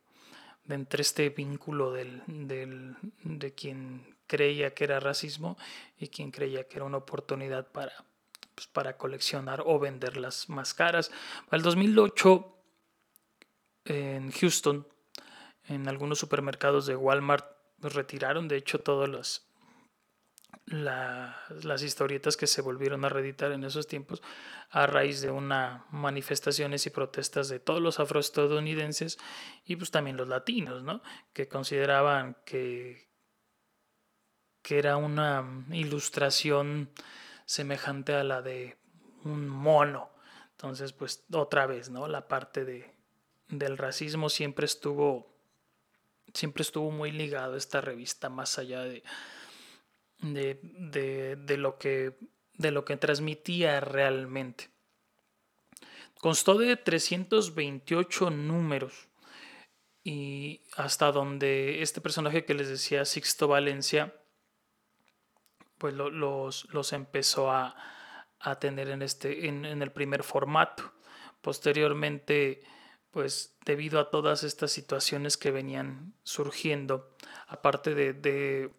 entre 0.69 1.01
este 1.01 1.29
vínculo 1.29 1.91
del, 1.91 2.21
del, 2.27 2.95
de 3.23 3.53
quien 3.53 4.15
creía 4.27 4.73
que 4.73 4.83
era 4.83 4.99
racismo 4.99 5.57
y 5.97 6.07
quien 6.07 6.31
creía 6.31 6.67
que 6.67 6.77
era 6.77 6.85
una 6.85 6.97
oportunidad 6.97 7.71
para, 7.71 8.05
pues, 8.55 8.67
para 8.67 8.97
coleccionar 8.97 9.63
o 9.65 9.79
venderlas 9.79 10.49
más 10.49 10.73
caras. 10.73 11.11
Para 11.45 11.57
el 11.57 11.63
2008 11.63 12.55
en 13.85 14.31
Houston, 14.31 14.87
en 15.67 15.87
algunos 15.87 16.19
supermercados 16.19 16.85
de 16.85 16.95
Walmart, 16.95 17.45
retiraron 17.79 18.47
de 18.47 18.57
hecho 18.57 18.79
todas 18.79 19.48
las, 20.69 21.81
historietas 21.81 22.37
que 22.37 22.47
se 22.47 22.61
volvieron 22.61 23.03
a 23.03 23.09
reeditar 23.09 23.51
en 23.51 23.63
esos 23.63 23.87
tiempos 23.87 24.21
a 24.69 24.85
raíz 24.85 25.21
de 25.21 25.31
una 25.31 25.85
manifestaciones 25.91 26.85
y 26.85 26.91
protestas 26.91 27.49
de 27.49 27.59
todos 27.59 27.81
los 27.81 27.99
afroestadounidenses 27.99 29.17
y 29.65 29.75
pues 29.75 29.91
también 29.91 30.17
los 30.17 30.27
latinos, 30.27 30.83
¿no? 30.83 31.01
Que 31.33 31.47
consideraban 31.47 32.37
que, 32.45 33.09
que 34.61 34.77
era 34.77 34.97
una 34.97 35.65
ilustración 35.71 36.91
semejante 37.45 38.13
a 38.13 38.23
la 38.23 38.41
de 38.41 38.77
un 39.23 39.49
mono. 39.49 40.11
Entonces, 40.51 40.93
pues 40.93 41.25
otra 41.33 41.65
vez, 41.65 41.89
¿no? 41.89 42.07
La 42.07 42.27
parte 42.27 42.63
de, 42.63 42.93
del 43.47 43.77
racismo 43.77 44.29
siempre 44.29 44.65
estuvo 44.65 45.29
siempre 46.31 46.61
estuvo 46.61 46.91
muy 46.91 47.11
ligado 47.11 47.55
a 47.55 47.57
esta 47.57 47.81
revista 47.81 48.29
más 48.29 48.59
allá 48.59 48.81
de, 48.81 49.03
de, 50.19 50.59
de, 50.61 51.57
lo 51.57 51.77
que 51.77 52.17
de 52.53 52.71
lo 52.71 52.85
que 52.85 52.97
transmitía 52.97 53.79
realmente. 53.79 54.69
Constó 56.19 56.57
de 56.57 56.75
328 56.75 58.29
números 58.29 59.07
y 60.03 60.61
hasta 60.75 61.11
donde 61.11 61.81
este 61.81 62.01
personaje 62.01 62.43
que 62.43 62.53
les 62.53 62.67
decía 62.67 63.05
Sixto 63.05 63.47
Valencia 63.47 64.13
pues 65.77 65.93
los, 65.93 66.67
los 66.73 66.93
empezó 66.93 67.51
a, 67.51 67.75
a 68.39 68.59
tener 68.59 68.89
en, 68.89 69.01
este, 69.01 69.47
en, 69.47 69.63
en 69.63 69.81
el 69.81 69.93
primer 69.93 70.23
formato. 70.23 70.91
Posteriormente 71.41 72.61
pues 73.11 73.57
debido 73.65 73.99
a 73.99 74.09
todas 74.09 74.43
estas 74.43 74.71
situaciones 74.71 75.37
que 75.37 75.51
venían 75.51 76.13
surgiendo, 76.23 77.15
aparte 77.47 77.95
de, 77.95 78.13
de, 78.13 78.71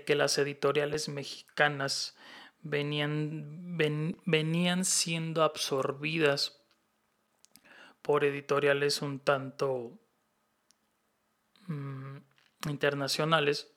que 0.00 0.14
las 0.14 0.38
editoriales 0.38 1.10
mexicanas 1.10 2.16
venían, 2.62 3.76
venían 4.24 4.84
siendo 4.84 5.42
absorbidas 5.42 6.62
por 8.00 8.24
editoriales 8.24 9.02
un 9.02 9.20
tanto 9.20 9.98
mm, 11.66 12.16
internacionales, 12.68 13.68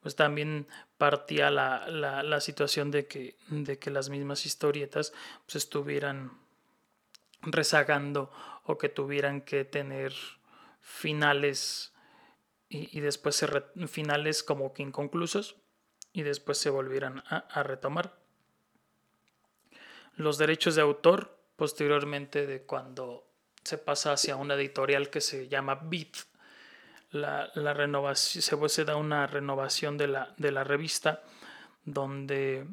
pues 0.00 0.16
también 0.16 0.66
partía 0.96 1.50
la, 1.50 1.88
la, 1.88 2.22
la, 2.22 2.40
situación 2.40 2.90
de 2.90 3.06
que, 3.06 3.36
de 3.48 3.78
que 3.78 3.90
las 3.90 4.10
mismas 4.10 4.46
historietas 4.46 5.12
pues, 5.44 5.56
estuvieran 5.56 6.32
rezagando 7.42 8.30
o 8.64 8.78
que 8.78 8.88
tuvieran 8.88 9.40
que 9.40 9.64
tener 9.64 10.12
finales 10.80 11.92
y, 12.68 13.00
después 13.00 13.44
finales 13.86 14.42
como 14.42 14.72
que 14.74 14.82
inconclusos 14.82 15.56
y 16.12 16.22
después 16.22 16.58
se 16.58 16.70
volvieran 16.70 17.22
a, 17.28 17.62
retomar. 17.62 18.18
Los 20.16 20.36
derechos 20.36 20.74
de 20.74 20.82
autor, 20.82 21.38
posteriormente 21.56 22.46
de 22.46 22.62
cuando 22.62 23.26
se 23.64 23.78
pasa 23.78 24.12
hacia 24.12 24.36
una 24.36 24.54
editorial 24.54 25.10
que 25.10 25.20
se 25.20 25.48
llama 25.48 25.76
Beat, 25.76 26.16
la, 27.10 27.50
la 27.54 27.72
renovación, 27.72 28.42
se, 28.42 28.68
se, 28.68 28.84
da 28.84 28.96
una 28.96 29.26
renovación 29.26 29.96
de 29.96 30.08
la, 30.08 30.34
de 30.36 30.52
la 30.52 30.64
revista 30.64 31.22
donde 31.84 32.66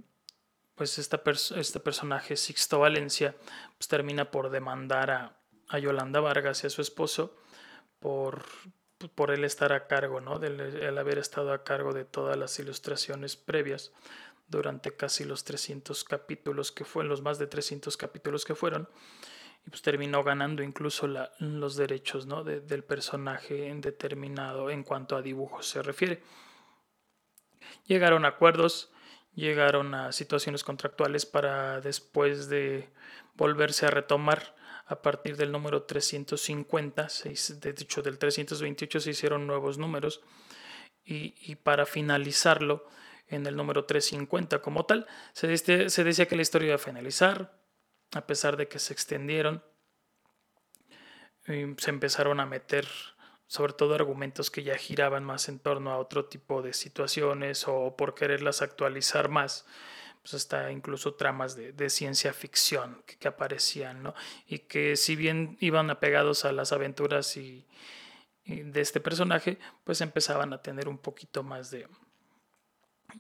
pues 0.76 0.98
esta 1.00 1.22
este 1.56 1.80
personaje 1.80 2.36
Sixto 2.36 2.80
Valencia 2.80 3.34
pues 3.78 3.88
termina 3.88 4.30
por 4.30 4.50
demandar 4.50 5.10
a, 5.10 5.38
a 5.70 5.80
Yolanda 5.80 6.20
Vargas 6.20 6.64
y 6.64 6.68
a 6.68 6.70
su 6.70 6.82
esposo 6.82 7.38
por, 8.00 8.46
por 9.14 9.32
él 9.32 9.44
estar 9.44 9.74
a 9.74 9.88
cargo, 9.88 10.22
¿no? 10.22 10.38
el 10.42 10.98
haber 10.98 11.18
estado 11.18 11.54
a 11.54 11.64
cargo 11.64 11.94
de 11.94 12.06
todas 12.06 12.38
las 12.38 12.58
ilustraciones 12.60 13.36
previas 13.36 13.92
durante 14.48 14.96
casi 14.96 15.24
los 15.24 15.44
300 15.44 16.04
capítulos 16.04 16.72
que 16.72 16.86
fueron, 16.86 17.10
los 17.10 17.22
más 17.22 17.40
de 17.40 17.48
300 17.48 17.98
capítulos 17.98 18.46
que 18.46 18.56
fueron, 18.56 18.88
y 19.66 19.70
pues 19.70 19.82
terminó 19.82 20.24
ganando 20.24 20.62
incluso 20.62 21.08
los 21.40 21.76
derechos 21.76 22.28
¿no? 22.28 22.44
del 22.44 22.84
personaje 22.84 23.68
en 23.70 23.82
determinado 23.82 24.70
en 24.70 24.84
cuanto 24.84 25.16
a 25.16 25.22
dibujos 25.22 25.68
se 25.68 25.82
refiere. 25.82 26.22
Llegaron 27.86 28.26
a 28.26 28.30
acuerdos, 28.30 28.92
llegaron 29.34 29.96
a 29.96 30.12
situaciones 30.12 30.64
contractuales 30.64 31.26
para 31.26 31.82
después 31.82 32.48
de 32.48 32.90
volverse 33.34 33.88
a 33.88 33.90
retomar 33.90 34.56
a 34.86 35.02
partir 35.02 35.36
del 35.38 35.52
número 35.52 35.84
350, 35.84 37.08
de 37.60 37.70
hecho 37.70 38.02
del 38.02 38.20
328 38.20 39.00
se 39.00 39.10
hicieron 39.10 39.48
nuevos 39.48 39.78
números 39.78 40.22
y, 41.04 41.56
para 41.56 41.86
finalizarlo 41.86 42.88
en 43.28 43.46
el 43.46 43.56
número 43.56 43.86
350 43.86 44.62
como 44.62 44.86
tal, 44.86 45.08
se, 45.34 45.58
se 45.58 46.04
decía 46.04 46.28
que 46.28 46.36
la 46.36 46.42
historia 46.42 46.68
iba 46.68 46.76
a 46.76 46.80
finalizar, 46.80 47.60
a 48.14 48.26
pesar 48.28 48.58
de 48.58 48.68
que 48.68 48.80
se 48.80 48.94
extendieron, 48.94 49.64
se 51.46 51.90
empezaron 51.90 52.40
a 52.40 52.46
meter 52.46 52.88
sobre 53.48 53.74
todo 53.74 53.94
argumentos 53.94 54.50
que 54.50 54.64
ya 54.64 54.76
giraban 54.76 55.24
más 55.24 55.50
en 55.50 55.60
torno 55.60 55.92
a 55.92 55.98
otro 55.98 56.26
tipo 56.26 56.62
de 56.62 56.74
situaciones 56.74 57.68
o 57.68 57.96
por 57.96 58.16
quererlas 58.16 58.62
actualizar 58.62 59.30
más 59.30 59.68
pues 60.26 60.34
hasta 60.34 60.72
incluso 60.72 61.14
tramas 61.14 61.56
de, 61.56 61.90
ciencia 61.92 62.34
ficción 62.34 63.04
que, 63.06 63.28
aparecían, 63.28 64.02
¿no? 64.02 64.16
Y 64.48 64.58
que 64.58 64.96
si 64.96 65.16
bien 65.16 65.56
iban 65.60 65.92
apegados 65.92 66.46
a 66.46 66.52
las 66.52 66.72
aventuras 66.72 67.38
y, 67.38 67.64
de 68.44 68.82
este 68.82 69.00
personaje, 69.00 69.60
pues 69.84 70.02
empezaban 70.02 70.52
a 70.52 70.64
tener 70.64 70.88
un 70.88 70.98
poquito 70.98 71.44
más 71.44 71.70
de, 71.70 71.88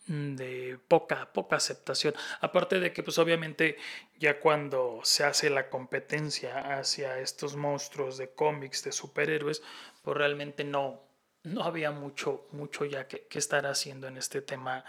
de 0.07 0.79
poca, 0.87 1.31
poca 1.31 1.57
aceptación. 1.57 2.15
Aparte 2.41 2.79
de 2.79 2.91
que, 2.91 3.03
pues 3.03 3.19
obviamente, 3.19 3.77
ya 4.17 4.39
cuando 4.39 5.01
se 5.03 5.25
hace 5.25 5.51
la 5.51 5.69
competencia 5.69 6.75
hacia 6.79 7.19
estos 7.19 7.55
monstruos 7.55 8.17
de 8.17 8.31
cómics, 8.31 8.83
de 8.83 8.91
superhéroes, 8.91 9.61
pues 10.01 10.17
realmente 10.17 10.63
no, 10.63 11.03
no 11.43 11.65
había 11.65 11.91
mucho, 11.91 12.47
mucho 12.51 12.83
ya 12.83 13.07
que, 13.07 13.27
que 13.27 13.37
estar 13.37 13.67
haciendo 13.67 14.07
en 14.07 14.17
este 14.17 14.41
tema 14.41 14.83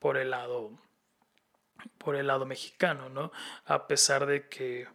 por 0.00 0.16
el 0.16 0.30
lado 0.30 0.72
por 1.98 2.16
el 2.16 2.26
lado 2.26 2.46
mexicano, 2.46 3.08
¿no? 3.08 3.32
A 3.64 3.86
pesar 3.86 4.26
de 4.26 4.48
que 4.48 4.88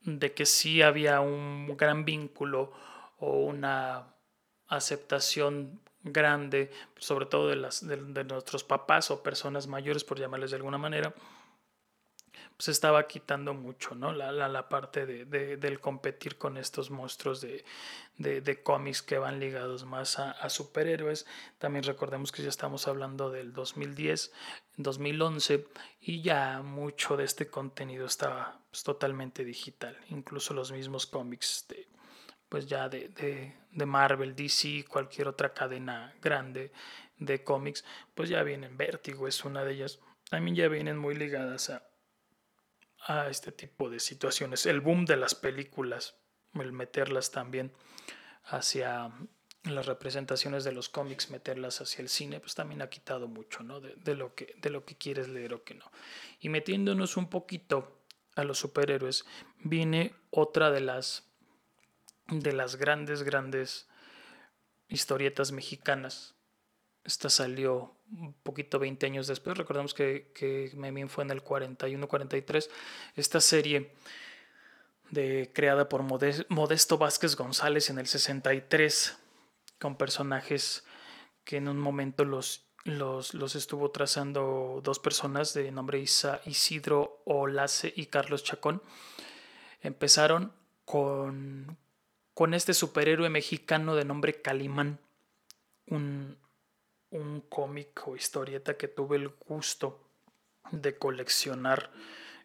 de 0.00 0.32
que 0.32 0.46
sí 0.46 0.82
había 0.82 1.20
un 1.20 1.76
gran 1.76 2.04
vínculo 2.04 2.72
o 3.18 3.40
una 3.40 4.14
aceptación 4.68 5.80
grande, 6.02 6.70
sobre 6.98 7.26
todo 7.26 7.48
de, 7.48 7.56
las, 7.56 7.86
de, 7.86 8.24
nuestros 8.24 8.62
papás 8.62 9.10
o 9.10 9.22
personas 9.22 9.66
mayores, 9.66 10.04
por 10.04 10.18
llamarles 10.18 10.50
de 10.50 10.56
alguna 10.56 10.78
manera, 10.78 11.12
se 12.58 12.70
estaba 12.70 13.06
quitando 13.06 13.52
mucho, 13.52 13.94
¿no? 13.94 14.12
La, 14.12 14.32
la, 14.32 14.68
parte 14.68 15.04
de, 15.04 15.24
de, 15.26 15.56
del 15.58 15.78
competir 15.78 16.38
con 16.38 16.56
estos 16.56 16.90
monstruos 16.90 17.42
de, 17.42 17.64
de 18.16 18.62
cómics 18.62 19.02
que 19.02 19.18
van 19.18 19.40
ligados 19.40 19.84
más 19.84 20.18
a, 20.18 20.30
a, 20.30 20.48
superhéroes. 20.48 21.26
También 21.58 21.84
recordemos 21.84 22.32
que 22.32 22.42
ya 22.42 22.48
estamos 22.48 22.88
hablando 22.88 23.30
del 23.30 23.52
2010, 23.52 24.32
2011 24.78 25.66
y 26.00 26.22
ya 26.22 26.62
mucho 26.62 27.16
de 27.16 27.24
este 27.24 27.48
contenido 27.48 28.06
estaba 28.06 28.60
pues, 28.70 28.82
totalmente 28.84 29.44
digital. 29.44 29.98
Incluso 30.08 30.54
los 30.54 30.72
mismos 30.72 31.06
cómics 31.06 31.66
de, 31.68 31.88
pues 32.48 32.66
ya 32.66 32.88
de 32.88 33.52
Marvel, 33.72 34.34
DC, 34.34 34.86
cualquier 34.88 35.28
otra 35.28 35.52
cadena 35.52 36.14
grande 36.22 36.72
de 37.18 37.44
cómics, 37.44 37.84
pues 38.14 38.30
ya 38.30 38.42
vienen. 38.42 38.78
Vértigo 38.78 39.28
es 39.28 39.44
una 39.44 39.62
de 39.62 39.74
ellas. 39.74 40.00
También 40.30 40.56
ya 40.56 40.68
vienen 40.68 40.96
muy 40.96 41.14
ligadas 41.14 41.70
a, 41.70 41.85
a 43.06 43.28
este 43.28 43.52
tipo 43.52 43.90
de 43.90 44.00
situaciones. 44.00 44.66
El 44.66 44.80
boom 44.80 45.04
de 45.04 45.16
las 45.16 45.34
películas, 45.34 46.16
el 46.54 46.72
meterlas 46.72 47.30
también 47.30 47.72
hacia 48.44 49.12
las 49.64 49.86
representaciones 49.86 50.64
de 50.64 50.72
los 50.72 50.88
cómics, 50.88 51.30
meterlas 51.30 51.80
hacia 51.80 52.02
el 52.02 52.08
cine, 52.08 52.40
pues 52.40 52.54
también 52.54 52.82
ha 52.82 52.88
quitado 52.88 53.28
mucho, 53.28 53.62
¿no? 53.62 53.80
De, 53.80 53.94
de, 53.96 54.14
lo 54.14 54.34
que, 54.34 54.54
de 54.58 54.70
lo 54.70 54.84
que 54.84 54.96
quieres 54.96 55.28
leer 55.28 55.54
o 55.54 55.64
que 55.64 55.74
no. 55.74 55.90
Y 56.40 56.48
metiéndonos 56.48 57.16
un 57.16 57.28
poquito 57.28 58.02
a 58.34 58.44
los 58.44 58.58
superhéroes, 58.58 59.24
viene 59.58 60.14
otra 60.30 60.70
de 60.70 60.80
las 60.80 61.24
de 62.28 62.52
las 62.52 62.74
grandes, 62.74 63.22
grandes 63.22 63.88
historietas 64.88 65.52
mexicanas 65.52 66.36
esta 67.06 67.30
salió 67.30 67.95
un 68.12 68.34
poquito 68.42 68.78
20 68.78 69.06
años 69.06 69.26
después. 69.26 69.56
Recordemos 69.56 69.94
que, 69.94 70.30
que 70.34 70.70
Memín 70.74 71.08
fue 71.08 71.24
en 71.24 71.30
el 71.30 71.42
41-43. 71.42 72.68
Esta 73.14 73.40
serie 73.40 73.92
de, 75.10 75.50
creada 75.52 75.88
por 75.88 76.02
Modesto 76.02 76.98
Vázquez 76.98 77.36
González 77.36 77.90
en 77.90 77.98
el 77.98 78.06
63, 78.06 79.18
con 79.78 79.96
personajes 79.96 80.84
que 81.44 81.56
en 81.56 81.68
un 81.68 81.78
momento 81.78 82.24
los, 82.24 82.66
los, 82.84 83.34
los 83.34 83.54
estuvo 83.54 83.90
trazando 83.90 84.80
dos 84.82 84.98
personas 84.98 85.54
de 85.54 85.70
nombre 85.70 86.00
Isidro 86.00 87.22
Olace 87.24 87.92
y 87.94 88.06
Carlos 88.06 88.42
Chacón. 88.42 88.82
Empezaron 89.80 90.52
con, 90.84 91.76
con 92.34 92.54
este 92.54 92.74
superhéroe 92.74 93.30
mexicano 93.30 93.94
de 93.94 94.04
nombre 94.04 94.40
Calimán, 94.40 94.98
un, 95.86 96.36
un 97.10 97.40
cómic 97.42 98.06
o 98.06 98.16
historieta 98.16 98.76
que 98.76 98.88
tuve 98.88 99.16
el 99.16 99.28
gusto 99.28 100.06
de 100.70 100.98
coleccionar 100.98 101.90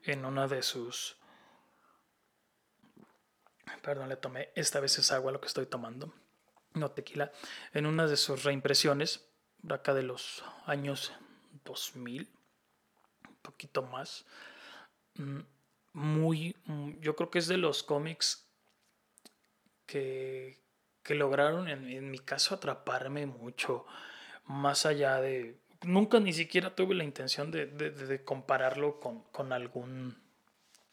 en 0.04 0.26
una 0.26 0.48
de 0.48 0.62
sus... 0.62 1.18
Perdón, 3.82 4.10
le 4.10 4.18
tomé, 4.18 4.50
esta 4.56 4.80
vez 4.80 4.98
es 5.00 5.12
agua 5.12 5.32
lo 5.32 5.42
que 5.42 5.48
estoy 5.48 5.66
tomando, 5.66 6.14
no 6.74 6.92
tequila, 6.92 7.32
en 7.74 7.86
una 7.86 8.06
de 8.06 8.18
sus 8.18 8.44
reimpresiones, 8.44 9.28
acá 9.70 9.94
de 9.94 10.04
los 10.04 10.44
años 10.66 11.12
2000, 11.66 12.30
un 13.28 13.36
poquito 13.38 13.82
más, 13.82 14.26
mm, 15.16 15.40
muy, 15.94 16.56
mm, 16.66 17.00
yo 17.00 17.16
creo 17.16 17.32
que 17.32 17.40
es 17.40 17.48
de 17.48 17.58
los 17.58 17.82
cómics 17.82 18.48
que, 19.86 20.62
que 21.02 21.16
lograron 21.16 21.68
en, 21.68 21.90
en 21.90 22.12
mi 22.12 22.20
caso 22.20 22.56
atraparme 22.56 23.26
mucho 23.26 23.86
más 24.46 24.86
allá 24.86 25.22
de... 25.22 25.58
Nunca 25.84 26.20
ni 26.20 26.34
siquiera 26.34 26.76
tuve 26.76 26.94
la 26.94 27.04
intención 27.04 27.52
de, 27.52 28.22
compararlo 28.24 29.00
con, 29.00 29.54
algún 29.54 30.22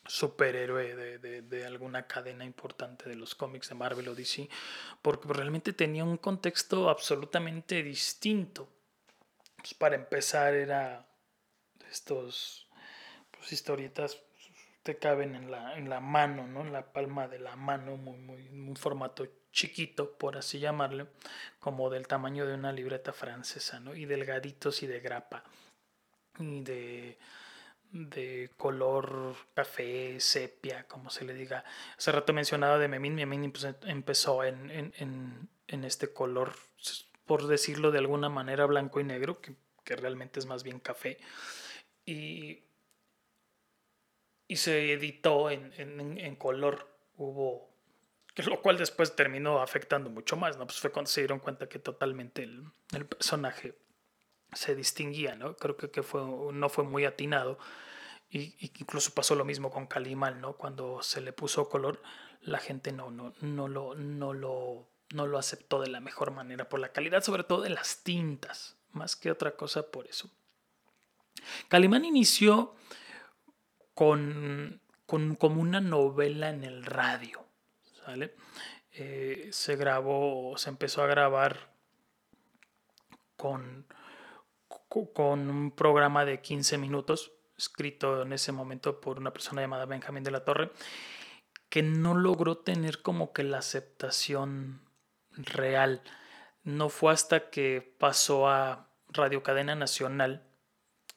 superhéroe 0.06 1.18
de, 1.18 1.66
alguna 1.66 2.06
cadena 2.06 2.44
importante 2.44 3.08
de 3.08 3.16
los 3.16 3.34
cómics 3.34 3.68
de 3.68 3.74
Marvel 3.74 4.08
o 4.08 4.14
DC, 4.14 4.48
porque 5.02 5.28
realmente 5.28 5.74
tenía 5.74 6.04
un 6.04 6.16
contexto 6.16 6.88
absolutamente 6.88 7.82
distinto. 7.82 8.68
Pues, 9.58 9.74
para 9.74 9.96
empezar 9.96 10.54
era 10.54 11.06
estos 11.90 12.68
pues, 13.30 13.52
historietas 13.52 14.18
te 14.88 14.96
caben 14.96 15.34
en 15.34 15.50
la, 15.50 15.76
en 15.76 15.90
la 15.90 16.00
mano, 16.00 16.46
¿no? 16.46 16.62
En 16.62 16.72
la 16.72 16.94
palma 16.94 17.28
de 17.28 17.38
la 17.38 17.56
mano, 17.56 17.98
muy, 17.98 18.16
muy, 18.16 18.48
un 18.48 18.74
formato 18.74 19.28
chiquito, 19.52 20.16
por 20.16 20.38
así 20.38 20.60
llamarle, 20.60 21.08
como 21.60 21.90
del 21.90 22.06
tamaño 22.06 22.46
de 22.46 22.54
una 22.54 22.72
libreta 22.72 23.12
francesa, 23.12 23.80
¿no? 23.80 23.94
Y 23.94 24.06
delgaditos 24.06 24.82
y 24.82 24.86
de 24.86 25.00
grapa, 25.00 25.44
y 26.38 26.62
de, 26.62 27.18
de 27.90 28.50
color 28.56 29.36
café, 29.52 30.18
sepia, 30.20 30.88
como 30.88 31.10
se 31.10 31.26
le 31.26 31.34
diga. 31.34 31.66
Hace 31.98 32.10
rato 32.10 32.32
mencionaba 32.32 32.78
de 32.78 32.88
Memín, 32.88 33.14
Memín 33.16 33.52
empezó 33.82 34.42
en, 34.42 34.70
en, 34.70 35.50
en, 35.66 35.84
este 35.84 36.14
color, 36.14 36.54
por 37.26 37.46
decirlo 37.46 37.90
de 37.90 37.98
alguna 37.98 38.30
manera, 38.30 38.64
blanco 38.64 39.00
y 39.00 39.04
negro, 39.04 39.42
que, 39.42 39.54
que 39.84 39.96
realmente 39.96 40.40
es 40.40 40.46
más 40.46 40.62
bien 40.62 40.80
café. 40.80 41.18
Y, 42.06 42.67
y 44.48 44.56
se 44.56 44.92
editó 44.92 45.50
en, 45.50 45.72
en, 45.76 46.18
en 46.18 46.36
color. 46.36 46.88
Hubo 47.16 47.68
lo 48.46 48.62
cual 48.62 48.78
después 48.78 49.16
terminó 49.16 49.60
afectando 49.60 50.10
mucho 50.10 50.36
más, 50.36 50.56
¿no? 50.56 50.66
Pues 50.66 50.78
fue 50.78 50.92
cuando 50.92 51.10
se 51.10 51.22
dieron 51.22 51.40
cuenta 51.40 51.68
que 51.68 51.78
totalmente 51.78 52.44
el, 52.44 52.64
el 52.92 53.06
personaje 53.06 53.76
se 54.52 54.74
distinguía, 54.74 55.34
¿no? 55.34 55.56
Creo 55.56 55.76
que, 55.76 55.90
que 55.90 56.02
fue, 56.02 56.22
no 56.52 56.68
fue 56.68 56.84
muy 56.84 57.04
atinado. 57.04 57.58
Y, 58.30 58.54
incluso 58.78 59.12
pasó 59.12 59.34
lo 59.34 59.44
mismo 59.44 59.70
con 59.70 59.86
Calimal, 59.86 60.40
¿no? 60.40 60.56
Cuando 60.56 61.02
se 61.02 61.20
le 61.20 61.32
puso 61.32 61.68
color, 61.68 62.00
la 62.40 62.58
gente 62.58 62.92
no, 62.92 63.10
no, 63.10 63.34
no, 63.40 63.68
lo, 63.68 63.94
no, 63.94 64.32
lo, 64.34 64.88
no 65.10 65.26
lo 65.26 65.38
aceptó 65.38 65.80
de 65.80 65.88
la 65.88 66.00
mejor 66.00 66.30
manera, 66.30 66.68
por 66.68 66.80
la 66.80 66.92
calidad 66.92 67.22
sobre 67.22 67.44
todo 67.44 67.62
de 67.62 67.70
las 67.70 68.02
tintas, 68.04 68.76
más 68.92 69.16
que 69.16 69.30
otra 69.30 69.56
cosa 69.56 69.90
por 69.90 70.06
eso. 70.06 70.30
Calimán 71.68 72.04
inició 72.04 72.74
con, 73.98 74.80
con 75.06 75.34
como 75.34 75.60
una 75.60 75.80
novela 75.80 76.50
en 76.50 76.62
el 76.62 76.84
radio. 76.84 77.44
Eh, 78.92 79.48
se 79.50 79.74
grabó, 79.74 80.56
se 80.56 80.70
empezó 80.70 81.02
a 81.02 81.08
grabar 81.08 81.72
con, 83.36 83.88
con 85.12 85.50
un 85.50 85.72
programa 85.72 86.24
de 86.24 86.40
15 86.40 86.78
minutos, 86.78 87.32
escrito 87.56 88.22
en 88.22 88.32
ese 88.32 88.52
momento 88.52 89.00
por 89.00 89.18
una 89.18 89.32
persona 89.32 89.62
llamada 89.62 89.84
Benjamín 89.84 90.22
de 90.22 90.30
la 90.30 90.44
Torre, 90.44 90.70
que 91.68 91.82
no 91.82 92.14
logró 92.14 92.58
tener 92.58 93.02
como 93.02 93.32
que 93.32 93.42
la 93.42 93.58
aceptación 93.58 94.80
real. 95.32 96.04
No 96.62 96.88
fue 96.88 97.12
hasta 97.12 97.50
que 97.50 97.96
pasó 97.98 98.48
a 98.48 98.92
Radio 99.08 99.42
Cadena 99.42 99.74
Nacional, 99.74 100.46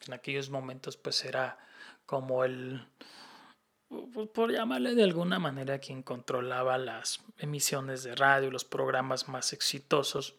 en 0.07 0.13
aquellos 0.13 0.49
momentos 0.49 0.97
pues 0.97 1.23
era 1.25 1.59
como 2.12 2.43
el, 2.43 2.86
por 4.34 4.52
llamarle 4.52 4.95
de 4.95 5.04
alguna 5.04 5.39
manera, 5.39 5.80
quien 5.80 6.04
controlaba 6.04 6.78
las 6.78 7.24
emisiones 7.38 8.04
de 8.04 8.15
radio, 8.15 8.52
los 8.52 8.65
programas 8.65 9.30
más 9.30 9.54
exitosos, 9.54 10.36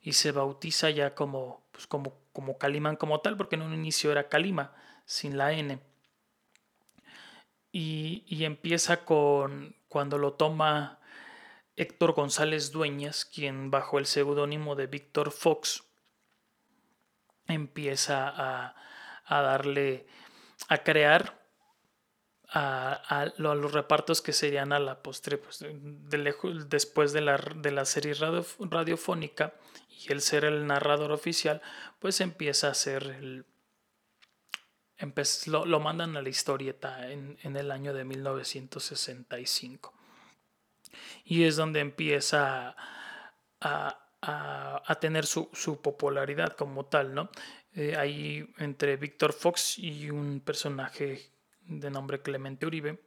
y 0.00 0.12
se 0.12 0.30
bautiza 0.30 0.90
ya 0.90 1.16
como, 1.16 1.66
pues 1.72 1.88
como, 1.88 2.20
como 2.32 2.56
Calimán 2.56 2.94
como 2.94 3.20
tal, 3.20 3.36
porque 3.36 3.56
en 3.56 3.62
un 3.62 3.74
inicio 3.74 4.12
era 4.12 4.28
Calima, 4.28 4.76
sin 5.04 5.36
la 5.36 5.52
N. 5.52 5.80
Y, 7.72 8.22
y 8.28 8.44
empieza 8.44 9.04
con 9.04 9.74
cuando 9.88 10.18
lo 10.18 10.34
toma 10.34 11.00
Héctor 11.74 12.12
González 12.12 12.70
Dueñas, 12.70 13.24
quien 13.24 13.72
bajo 13.72 13.98
el 13.98 14.06
seudónimo 14.06 14.76
de 14.76 14.86
Víctor 14.86 15.32
Fox 15.32 15.82
empieza 17.48 18.28
a, 18.28 18.76
a 19.24 19.40
darle, 19.40 20.06
a 20.72 20.82
crear 20.82 21.38
a, 22.54 23.32
los 23.36 23.72
repartos 23.72 24.20
que 24.20 24.32
serían 24.32 24.72
a 24.72 24.78
la 24.78 25.02
postre, 25.02 25.38
pues, 25.38 25.60
de 25.60 26.34
después 26.66 27.12
de 27.12 27.20
la, 27.20 27.36
de 27.36 27.70
la 27.70 27.84
serie 27.84 28.14
radiofónica 28.14 29.54
y 29.88 30.12
el 30.12 30.20
ser 30.20 30.44
el 30.44 30.66
narrador 30.66 31.12
oficial, 31.12 31.62
pues 31.98 32.20
empieza 32.20 32.68
a 32.68 32.74
ser 32.74 33.04
el... 33.04 33.46
lo, 35.46 35.64
lo, 35.64 35.80
mandan 35.80 36.16
a 36.16 36.22
la 36.22 36.28
historieta 36.28 37.10
en, 37.10 37.38
en, 37.42 37.56
el 37.56 37.70
año 37.70 37.94
de 37.94 38.04
1965. 38.04 39.94
Y 41.24 41.44
es 41.44 41.56
donde 41.56 41.80
empieza 41.80 42.76
a, 43.60 43.98
a, 44.20 44.82
a 44.86 44.94
tener 44.96 45.24
su, 45.24 45.48
su, 45.52 45.80
popularidad 45.80 46.52
como 46.52 46.84
tal, 46.84 47.14
¿no? 47.14 47.30
Eh, 47.74 47.96
ahí 47.96 48.46
entre 48.58 48.96
Víctor 48.96 49.32
Fox 49.32 49.78
y 49.78 50.10
un 50.10 50.40
personaje 50.40 51.30
de 51.66 51.90
nombre 51.90 52.20
Clemente 52.20 52.66
Uribe. 52.66 52.98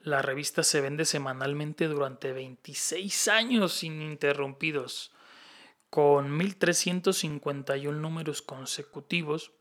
La 0.00 0.22
revista 0.22 0.62
se 0.62 0.80
vende 0.80 1.04
semanalmente 1.04 1.86
durante 1.88 2.32
26 2.32 3.28
años 3.28 3.82
ininterrumpidos, 3.82 5.12
con 5.90 6.38
1.351 6.38 7.92
números 7.92 8.42
consecutivos, 8.42 9.52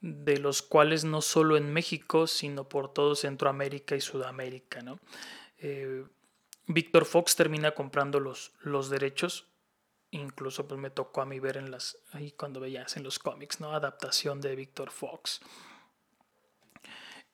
de 0.00 0.38
los 0.38 0.62
cuales 0.62 1.04
no 1.04 1.20
solo 1.20 1.56
en 1.56 1.72
México, 1.72 2.26
sino 2.26 2.68
por 2.68 2.92
todo 2.92 3.14
Centroamérica 3.14 3.96
y 3.96 4.00
Sudamérica. 4.00 4.82
¿no? 4.82 4.98
Eh, 5.58 6.04
Víctor 6.66 7.04
Fox 7.04 7.36
termina 7.36 7.72
comprando 7.72 8.18
los, 8.18 8.52
los 8.62 8.88
derechos. 8.90 9.49
Incluso 10.12 10.66
pues 10.66 10.80
me 10.80 10.90
tocó 10.90 11.22
a 11.22 11.26
mí 11.26 11.38
ver 11.38 11.56
en 11.56 11.70
las 11.70 11.98
ahí 12.12 12.32
cuando 12.32 12.60
veías 12.60 12.96
en 12.96 13.04
los 13.04 13.18
cómics, 13.18 13.60
¿no? 13.60 13.72
Adaptación 13.72 14.40
de 14.40 14.56
Víctor 14.56 14.90
Fox. 14.90 15.40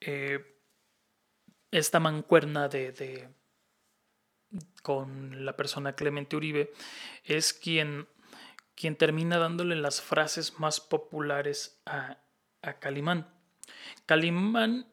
Eh, 0.01 0.61
esta 1.71 2.01
mancuerna 2.01 2.69
de, 2.69 3.29
con 4.83 5.45
la 5.45 5.57
persona 5.57 5.95
Clemente 5.95 6.37
Uribe 6.37 6.73
es 7.25 7.53
quien, 7.53 8.09
quien 8.75 8.97
termina 8.97 9.39
dándole 9.39 9.77
las 9.77 10.01
frases 10.01 10.59
más 10.61 10.81
populares 10.81 11.81
a, 11.87 12.19
a 12.63 12.75
Calimán. 12.75 13.27
Calimán 14.05 14.87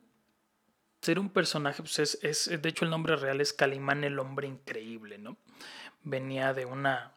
ser 1.02 1.20
un 1.20 1.30
personaje, 1.30 1.84
pues 1.84 2.00
es, 2.00 2.20
es, 2.24 2.62
de 2.62 2.70
hecho 2.70 2.86
el 2.86 2.92
nombre 2.92 3.18
real 3.18 3.42
es 3.42 3.52
Calimán 3.52 4.04
el 4.04 4.20
hombre 4.20 4.48
increíble, 4.48 5.18
¿no? 5.18 5.38
Venía 6.02 6.54
de 6.54 6.66
una, 6.66 7.14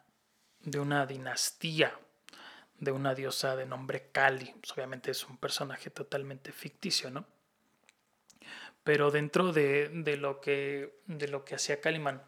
de 0.67 0.79
una 0.81 1.05
dinastía, 1.05 1.97
de 2.77 2.91
una 2.91 3.15
diosa 3.15 3.55
de 3.55 3.65
nombre 3.65 4.09
Cali, 4.11 4.53
pues 4.59 4.73
obviamente 4.73 5.11
es 5.11 5.23
un 5.25 5.37
personaje 5.37 5.89
totalmente 5.89 6.51
ficticio, 6.51 7.09
¿no? 7.09 7.25
Pero 8.83 9.09
dentro 9.09 9.53
de, 9.53 9.87
de, 9.89 10.17
lo, 10.17 10.41
que, 10.41 10.99
de 11.05 11.29
lo 11.29 11.45
que 11.45 11.55
hacía 11.55 11.79
Calimán, 11.79 12.21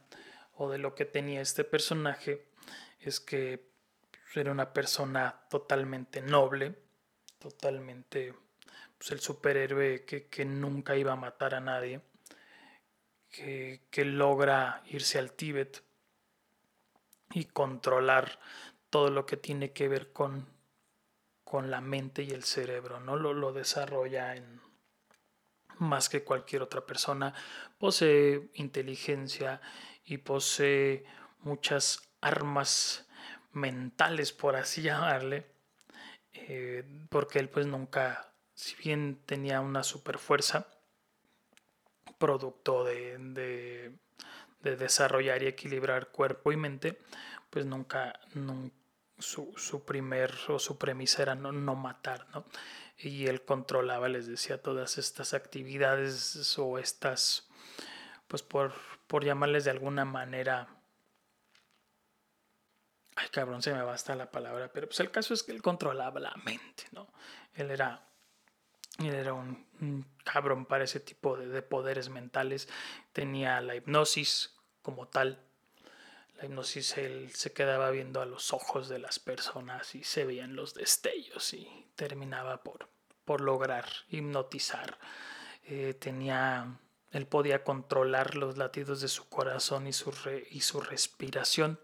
o 0.54 0.69
de 0.69 0.78
lo 0.78 0.95
que 0.95 1.04
tenía 1.04 1.41
este 1.41 1.65
personaje, 1.65 2.45
es 3.02 3.19
que 3.19 3.69
era 4.36 4.54
una 4.54 4.71
persona 4.71 5.41
totalmente 5.49 6.21
noble, 6.21 6.75
totalmente 7.39 8.34
pues, 8.97 9.12
el 9.12 9.19
superhéroe 9.19 10.06
que, 10.06 10.45
nunca 10.45 10.95
iba 10.95 11.12
a 11.12 11.17
matar 11.17 11.56
a 11.56 11.60
nadie, 11.60 11.99
que, 13.30 14.06
logra 14.06 14.82
irse 14.86 15.19
al 15.19 15.34
Tíbet 15.34 15.84
y 17.33 17.45
controlar 17.45 18.39
todo 18.89 19.09
lo 19.09 19.25
que 19.25 19.37
tiene 19.37 19.71
que 19.71 19.87
ver 19.87 20.11
con, 20.11 20.47
con 21.43 21.69
la 21.71 21.81
mente 21.81 22.23
y 22.23 22.31
el 22.31 22.43
cerebro, 22.43 22.99
¿no? 22.99 23.15
Lo, 23.15 23.33
lo 23.33 23.53
desarrolla 23.53 24.35
en 24.35 24.61
más 25.77 26.09
que 26.09 26.23
cualquier 26.23 26.61
otra 26.61 26.85
persona, 26.85 27.33
posee 27.77 28.49
inteligencia 28.55 29.61
y 30.03 30.17
posee 30.17 31.05
muchas 31.39 32.09
armas 32.21 33.07
mentales, 33.53 34.33
por 34.33 34.55
así 34.55 34.81
llamarle, 34.83 35.45
eh, 36.33 36.83
porque 37.09 37.39
él 37.39 37.49
pues 37.49 37.65
nunca 37.65 38.29
si 38.59 38.75
bien 38.75 39.21
tenía 39.25 39.61
una 39.61 39.83
super 39.83 40.17
fuerza, 40.17 40.67
producto 42.17 42.83
de, 42.83 43.93
desarrollar 44.61 45.43
y 45.43 45.47
equilibrar 45.47 46.09
cuerpo 46.09 46.51
y 46.51 46.57
mente, 46.57 46.99
pues 47.49 47.65
nunca, 47.65 48.19
su, 49.17 49.83
primer 49.85 50.33
o 50.47 50.59
su 50.59 50.77
premisa 50.77 51.21
era 51.21 51.35
no, 51.35 51.51
no 51.51 51.75
matar, 51.75 52.27
¿no? 52.33 52.45
Y 52.97 53.27
él 53.27 53.43
controlaba, 53.43 54.09
les 54.09 54.27
decía, 54.27 54.61
todas 54.61 54.97
estas 54.97 55.33
actividades 55.33 56.57
o 56.59 56.77
estas, 56.77 57.47
pues 58.27 58.43
por, 58.43 58.73
por 59.07 59.23
llamarles 59.23 59.63
de 59.63 59.71
alguna 59.71 60.03
manera, 60.03 60.67
ay 63.15 63.29
cabrón, 63.29 63.61
se 63.61 63.73
me 63.73 63.81
basta 63.83 64.15
la 64.15 64.31
palabra, 64.31 64.71
pero 64.73 64.87
pues 64.87 64.99
el 64.99 65.11
caso 65.11 65.33
es 65.33 65.43
que 65.43 65.53
él 65.53 65.61
controlaba 65.61 66.19
la 66.19 66.35
mente, 66.43 66.83
¿no? 66.91 67.07
Él 67.53 67.71
era 67.71 68.08
era 69.07 69.33
un, 69.33 70.05
cabrón 70.23 70.65
para 70.65 70.83
ese 70.83 70.99
tipo 70.99 71.38
de, 71.38 71.62
poderes 71.62 72.09
mentales. 72.09 72.67
Tenía 73.13 73.62
la 73.62 73.75
hipnosis 73.75 74.55
como 74.81 75.07
tal. 75.07 75.39
La 76.38 76.45
hipnosis 76.45 76.97
él 76.97 77.31
se 77.33 77.53
quedaba 77.53 77.89
viendo 77.91 78.21
a 78.21 78.25
los 78.25 78.53
ojos 78.53 78.89
de 78.89 78.99
las 78.99 79.19
personas 79.19 79.95
y 79.95 80.03
se 80.03 80.25
veían 80.25 80.55
los 80.55 80.73
destellos 80.73 81.53
y 81.53 81.88
terminaba 81.95 82.63
por, 82.63 82.89
por 83.25 83.41
lograr 83.41 83.85
hipnotizar. 84.09 84.97
Eh, 85.63 85.93
tenía, 85.93 86.79
él 87.12 87.27
podía 87.27 87.63
controlar 87.63 88.35
los 88.35 88.57
latidos 88.57 89.01
de 89.01 89.07
su 89.07 89.29
corazón 89.29 89.88
y 89.88 89.93
su, 89.93 90.13
y 90.49 90.62
su 90.62 90.81
respiración 90.81 91.79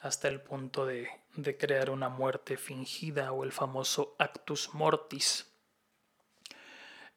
hasta 0.00 0.28
el 0.28 0.40
punto 0.40 0.86
de, 0.86 1.08
de 1.34 1.56
crear 1.56 1.90
una 1.90 2.08
muerte 2.08 2.56
fingida 2.56 3.32
o 3.32 3.44
el 3.44 3.52
famoso 3.52 4.14
actus 4.18 4.72
mortis 4.74 5.48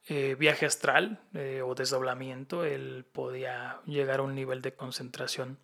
eh, 0.07 0.35
viaje 0.35 0.65
astral 0.65 1.21
eh, 1.33 1.61
o 1.63 1.75
desdoblamiento, 1.75 2.65
él 2.65 3.05
podía 3.11 3.81
llegar 3.85 4.19
a 4.19 4.23
un 4.23 4.33
nivel 4.33 4.61
de 4.61 4.73
concentración 4.73 5.59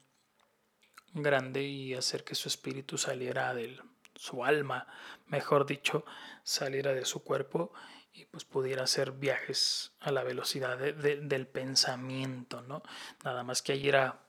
grande 1.14 1.64
y 1.64 1.96
hacer 1.96 2.24
que 2.24 2.36
su 2.36 2.48
espíritu 2.48 2.98
saliera 2.98 3.54
de 3.56 3.80
su 4.16 4.46
alma, 4.46 4.88
mejor 5.26 5.66
dicho, 5.66 6.06
saliera 6.44 6.94
de 6.94 7.06
su 7.06 7.24
cuerpo 7.24 7.74
y 8.14 8.26
pues 8.26 8.46
pudiera 8.46 8.84
hacer 8.84 9.12
viajes 9.12 9.94
a 10.00 10.12
la 10.12 10.24
velocidad 10.24 10.78
del 10.78 11.48
pensamiento, 11.48 12.62
¿no? 12.62 12.84
Nada 13.24 13.44
más 13.44 13.62
que 13.62 13.74
allí 13.74 13.90
era, 13.90 14.24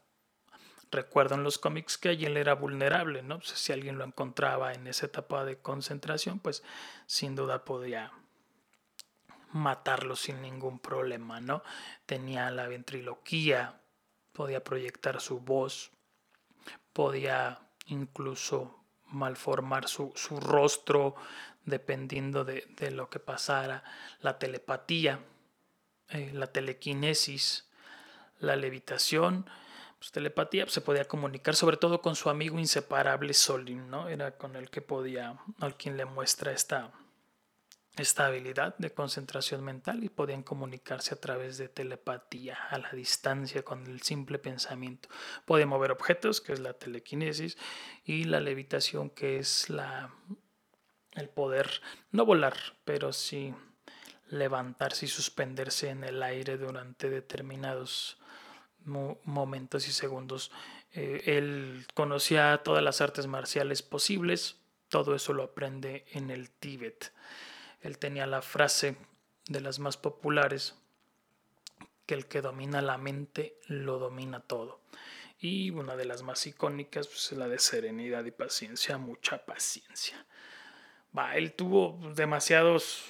recuerdo 0.90 1.34
en 1.34 1.42
los 1.42 1.58
cómics 1.58 1.98
que 1.98 2.10
allí 2.10 2.26
él 2.26 2.36
era 2.36 2.54
vulnerable, 2.54 3.22
¿no? 3.22 3.40
si 3.42 3.72
alguien 3.72 3.98
lo 3.98 4.04
encontraba 4.04 4.72
en 4.72 4.86
esa 4.86 5.06
etapa 5.06 5.44
de 5.44 5.58
concentración, 5.58 6.38
pues 6.38 6.62
sin 7.06 7.34
duda 7.34 7.64
podía 7.64 8.12
matarlo 9.52 10.16
sin 10.16 10.42
ningún 10.42 10.78
problema, 10.78 11.40
¿no? 11.40 11.62
Tenía 12.06 12.50
la 12.50 12.66
ventriloquía, 12.66 13.80
podía 14.32 14.62
proyectar 14.62 15.20
su 15.20 15.40
voz, 15.40 15.90
podía 16.92 17.60
incluso 17.86 18.84
malformar 19.06 19.88
su, 19.88 20.12
su 20.14 20.38
rostro 20.40 21.14
dependiendo 21.64 22.44
de, 22.44 22.90
lo 22.90 23.10
que 23.10 23.18
pasara, 23.18 23.84
la 24.20 24.38
telepatía, 24.38 25.20
eh, 26.10 26.30
la 26.32 26.48
telequinesis, 26.48 27.68
la 28.38 28.56
levitación, 28.56 29.46
pues 29.98 30.12
telepatía 30.12 30.64
pues, 30.64 30.74
se 30.74 30.80
podía 30.80 31.06
comunicar 31.06 31.54
sobre 31.54 31.76
todo 31.76 32.00
con 32.00 32.16
su 32.16 32.30
amigo 32.30 32.58
inseparable 32.58 33.34
Solin, 33.34 33.90
¿no? 33.90 34.08
Era 34.08 34.36
con 34.36 34.56
el 34.56 34.70
que 34.70 34.80
podía, 34.80 35.38
al 35.60 35.76
quien 35.76 35.96
le 35.96 36.04
muestra 36.04 36.52
esta, 36.52 36.92
esta 37.98 38.26
habilidad 38.26 38.76
de 38.78 38.92
concentración 38.92 39.64
mental 39.64 40.04
y 40.04 40.08
podían 40.08 40.42
comunicarse 40.42 41.14
a 41.14 41.20
través 41.20 41.58
de 41.58 41.68
telepatía 41.68 42.56
a 42.70 42.78
la 42.78 42.90
distancia 42.90 43.62
con 43.62 43.86
el 43.86 44.02
simple 44.02 44.38
pensamiento. 44.38 45.08
Podían 45.44 45.68
mover 45.68 45.90
objetos, 45.90 46.40
que 46.40 46.52
es 46.52 46.60
la 46.60 46.74
telequinesis, 46.74 47.58
y 48.04 48.24
la 48.24 48.40
levitación, 48.40 49.10
que 49.10 49.38
es 49.38 49.68
la 49.70 50.10
el 51.14 51.28
poder 51.28 51.82
no 52.12 52.24
volar, 52.24 52.56
pero 52.84 53.12
sí 53.12 53.54
levantarse 54.28 55.06
y 55.06 55.08
suspenderse 55.08 55.90
en 55.90 56.04
el 56.04 56.22
aire 56.22 56.58
durante 56.58 57.10
determinados 57.10 58.18
momentos 58.84 59.88
y 59.88 59.92
segundos. 59.92 60.50
Eh, 60.92 61.22
él 61.26 61.86
conocía 61.94 62.60
todas 62.62 62.82
las 62.82 63.00
artes 63.00 63.26
marciales 63.26 63.82
posibles, 63.82 64.56
todo 64.88 65.14
eso 65.14 65.32
lo 65.32 65.42
aprende 65.42 66.06
en 66.12 66.30
el 66.30 66.50
Tíbet. 66.50 67.12
Él 67.80 67.98
tenía 67.98 68.26
la 68.26 68.42
frase 68.42 68.96
de 69.46 69.60
las 69.60 69.78
más 69.78 69.96
populares, 69.96 70.74
que 72.06 72.14
el 72.14 72.26
que 72.26 72.40
domina 72.40 72.80
la 72.82 72.98
mente 72.98 73.58
lo 73.66 73.98
domina 73.98 74.40
todo. 74.40 74.80
Y 75.38 75.70
una 75.70 75.94
de 75.94 76.04
las 76.04 76.22
más 76.22 76.46
icónicas 76.46 77.06
pues, 77.06 77.32
es 77.32 77.38
la 77.38 77.48
de 77.48 77.58
serenidad 77.58 78.24
y 78.24 78.30
paciencia, 78.30 78.98
mucha 78.98 79.44
paciencia. 79.44 80.26
Va, 81.16 81.36
él 81.36 81.52
tuvo 81.52 81.98
demasiados, 82.14 83.04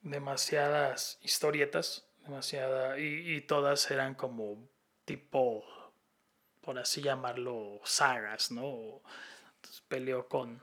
demasiadas 0.00 1.18
historietas, 1.22 2.06
demasiada, 2.24 2.98
y, 2.98 3.40
todas 3.42 3.90
eran 3.90 4.14
como 4.14 4.68
tipo, 5.04 5.64
por 6.60 6.78
así 6.78 7.02
llamarlo, 7.02 7.80
sagas, 7.84 8.50
¿no? 8.50 9.02
peleó 9.88 10.28
con 10.28 10.60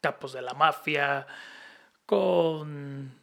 capos 0.00 0.32
de 0.32 0.42
la 0.42 0.54
mafia, 0.54 1.26
con 2.10 3.14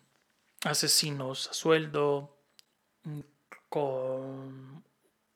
asesinos 0.63 1.49
a 1.49 1.53
sueldo, 1.53 2.37
con 3.67 4.81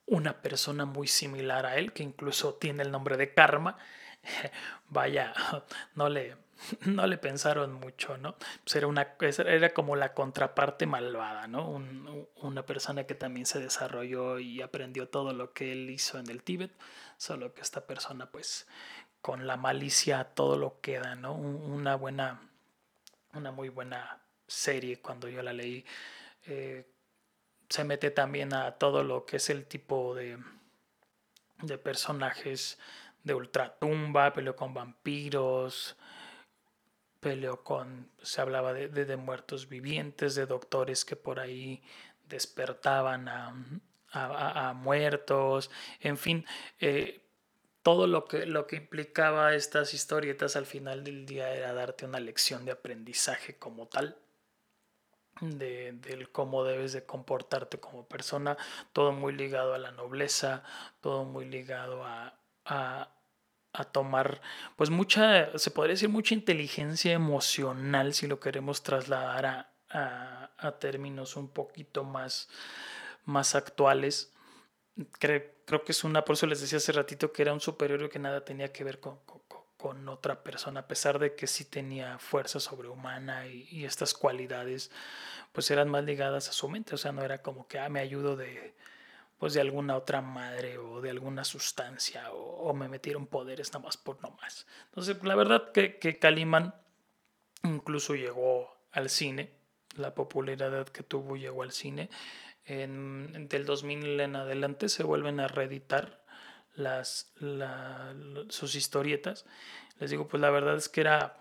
una 0.05 0.41
persona 0.41 0.85
muy 0.85 1.09
similar 1.09 1.65
a 1.65 1.75
él, 1.75 1.91
que 1.91 2.01
incluso 2.01 2.53
tiene 2.53 2.83
el 2.83 2.91
nombre 2.91 3.17
de 3.17 3.33
Karma. 3.33 3.77
Vaya, 4.87 5.33
no 5.95 6.07
le, 6.07 6.37
no 6.85 7.05
le 7.07 7.17
pensaron 7.17 7.73
mucho, 7.73 8.17
¿no? 8.17 8.37
Pues 8.63 8.77
era, 8.77 8.87
una, 8.87 9.17
era 9.19 9.73
como 9.73 9.97
la 9.97 10.13
contraparte 10.13 10.85
malvada, 10.85 11.47
¿no? 11.47 11.67
una 12.35 12.65
persona 12.65 13.03
que 13.03 13.15
también 13.15 13.45
se 13.45 13.59
desarrolló 13.59 14.39
y 14.39 14.61
aprendió 14.61 15.09
todo 15.09 15.33
lo 15.33 15.51
que 15.51 15.73
él 15.73 15.89
hizo 15.89 16.19
en 16.19 16.29
el 16.29 16.41
Tíbet, 16.41 16.71
solo 17.17 17.53
que 17.53 17.59
esta 17.59 17.85
persona, 17.85 18.31
pues, 18.31 18.65
con 19.21 19.45
la 19.45 19.57
malicia 19.57 20.23
todo 20.23 20.57
lo 20.57 20.79
queda, 20.79 21.15
¿no? 21.15 21.33
Una 21.33 21.95
buena 21.95 22.50
una 23.33 23.51
muy 23.51 23.69
buena 23.69 24.21
serie 24.47 24.99
cuando 24.99 25.27
yo 25.27 25.41
la 25.41 25.53
leí. 25.53 25.85
Eh, 26.45 26.85
se 27.69 27.83
mete 27.83 28.11
también 28.11 28.53
a 28.53 28.73
todo 28.73 29.03
lo 29.03 29.25
que 29.25 29.37
es 29.37 29.49
el 29.49 29.65
tipo 29.65 30.13
de, 30.13 30.37
de 31.61 31.77
personajes 31.77 32.77
de 33.23 33.33
ultratumba, 33.33 34.33
peleó 34.33 34.55
con 34.55 34.73
vampiros, 34.73 35.95
peleó 37.19 37.63
con, 37.63 38.09
se 38.21 38.41
hablaba 38.41 38.73
de, 38.73 38.87
de, 38.89 39.15
muertos 39.15 39.69
vivientes, 39.69 40.35
de 40.35 40.47
doctores 40.47 41.05
que 41.05 41.15
por 41.15 41.39
ahí 41.39 41.83
despertaban 42.27 43.29
a, 43.29 43.53
a, 44.11 44.73
muertos, 44.73 45.69
en 45.99 46.17
fin, 46.17 46.45
eh, 46.79 47.21
todo 47.83 48.07
lo 48.07 48.25
que, 48.25 48.45
lo 48.45 48.67
que 48.67 48.75
implicaba 48.75 49.55
estas 49.55 49.93
historietas 49.93 50.55
al 50.55 50.65
final 50.65 51.03
del 51.03 51.25
día 51.25 51.53
era 51.53 51.73
darte 51.73 52.05
una 52.05 52.19
lección 52.19 52.65
de 52.65 52.71
aprendizaje 52.71 53.57
como 53.57 53.87
tal. 53.87 54.17
De, 55.39 55.93
del 55.93 56.29
cómo 56.29 56.63
debes 56.63 56.93
de 56.93 57.05
comportarte 57.05 57.79
como 57.79 58.07
persona, 58.07 58.57
todo 58.93 59.11
muy 59.11 59.33
ligado 59.33 59.73
a 59.73 59.79
la 59.79 59.91
nobleza, 59.91 60.61
todo 60.99 61.23
muy 61.23 61.45
ligado 61.45 62.03
a, 62.05 62.37
a, 62.65 63.09
a, 63.73 63.83
tomar, 63.85 64.39
pues 64.75 64.91
mucha, 64.91 65.57
se 65.57 65.71
podría 65.71 65.93
decir 65.93 66.09
mucha 66.09 66.35
inteligencia 66.35 67.13
emocional 67.13 68.13
si 68.13 68.27
lo 68.27 68.39
queremos 68.39 68.83
trasladar 68.83 69.45
a, 69.47 69.71
a, 69.89 70.51
a 70.57 70.71
términos 70.77 71.35
un 71.35 71.49
poquito 71.49 72.03
más, 72.03 72.47
más 73.25 73.55
actuales. 73.55 74.31
Creo, 75.19 75.83
que 75.85 75.91
es 75.91 76.03
una, 76.03 76.25
por 76.25 76.33
eso 76.33 76.47
les 76.47 76.61
decía 76.61 76.77
hace 76.77 76.91
ratito 76.91 77.31
que 77.31 77.41
era 77.41 77.53
un 77.53 77.61
superhéroe 77.61 78.09
que 78.09 78.19
nada 78.19 78.43
tenía 78.43 78.71
que 78.73 78.83
ver 78.83 78.99
con, 78.99 79.19
con, 79.25 79.41
con 79.77 80.09
otra 80.09 80.43
persona, 80.43 80.81
a 80.81 80.87
pesar 80.87 81.17
de 81.17 81.35
que 81.35 81.47
sí 81.47 81.65
tenía 81.65 82.19
fuerza 82.19 82.59
sobrehumana 82.59 83.47
y, 83.47 83.67
y, 83.71 83.85
estas 83.85 84.13
cualidades, 84.13 84.91
pues 85.53 85.71
eran 85.71 85.89
más 85.89 86.03
ligadas 86.03 86.49
a 86.49 86.51
su 86.51 86.69
mente, 86.69 86.93
o 86.93 86.97
sea, 86.97 87.11
no 87.11 87.23
era 87.23 87.41
como 87.41 87.67
que, 87.67 87.79
ah, 87.79 87.89
me 87.89 87.99
ayudo 87.99 88.35
de, 88.35 88.75
pues 89.41 89.55
de 89.55 89.61
alguna 89.61 89.95
otra 89.95 90.21
madre 90.21 90.77
o 90.77 91.01
de 91.01 91.09
alguna 91.09 91.43
sustancia 91.43 92.31
o, 92.31 92.71
me 92.75 92.87
metieron 92.87 93.25
poderes 93.25 93.73
nada 93.73 93.85
más 93.85 93.97
por 93.97 94.21
no 94.21 94.29
más. 94.39 94.67
Entonces, 94.89 95.17
la 95.23 95.33
verdad 95.33 95.71
que, 95.71 95.97
que 95.97 96.19
Caliman 96.19 96.75
incluso 97.63 98.13
llegó 98.13 98.71
al 98.91 99.09
cine, 99.09 99.51
la 99.95 100.13
popularidad 100.13 100.87
que 100.89 101.01
tuvo 101.01 101.37
llegó 101.37 101.63
al 101.63 101.71
cine 101.71 102.11
del 102.77 103.65
2000 103.65 104.19
en 104.19 104.35
adelante 104.35 104.89
se 104.89 105.03
vuelven 105.03 105.39
a 105.39 105.47
reeditar 105.47 106.21
las, 106.75 107.33
sus 108.49 108.75
historietas. 108.75 109.45
Les 109.99 110.09
digo, 110.09 110.27
pues 110.27 110.41
la 110.41 110.49
verdad 110.49 110.75
es 110.77 110.89
que 110.89 111.01
era 111.01 111.37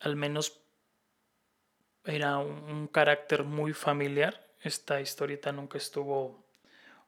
al 0.00 0.16
menos 0.16 0.60
era 2.04 2.38
un, 2.38 2.88
carácter 2.88 3.44
muy 3.44 3.72
familiar. 3.72 4.46
Esta 4.62 5.00
historieta 5.00 5.52
nunca 5.52 5.78
estuvo 5.78 6.44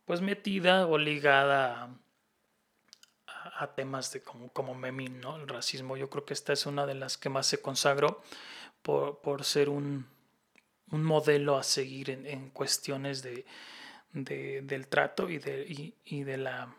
pues 0.05 0.21
metida 0.21 0.87
o 0.87 0.99
ligada 0.99 1.91
a, 3.27 3.63
a, 3.63 3.75
temas 3.75 4.13
de 4.13 4.23
como, 4.23 4.51
como 4.53 4.75
Memín, 4.75 5.21
¿no? 5.21 5.37
El 5.37 5.47
racismo. 5.47 5.97
Yo 5.97 6.09
creo 6.09 6.25
que 6.25 6.35
esta 6.35 6.53
es 6.53 6.67
una 6.67 6.87
de 6.87 6.95
las 6.95 7.19
que 7.19 7.29
más 7.29 7.47
se 7.47 7.61
consagró 7.61 8.23
por, 8.83 9.21
por 9.21 9.45
ser 9.45 9.69
un, 9.69 10.07
un 10.91 11.05
modelo 11.05 11.57
a 11.57 11.63
seguir 11.63 12.11
en, 12.11 12.27
en 12.27 12.51
cuestiones 12.51 13.23
de, 13.23 13.45
de, 14.13 14.63
del 14.63 14.89
trato 14.89 15.29
y, 15.29 15.39
de, 15.39 15.67
y, 15.69 15.95
y, 16.05 16.23
de 16.25 16.39
la, 16.39 16.75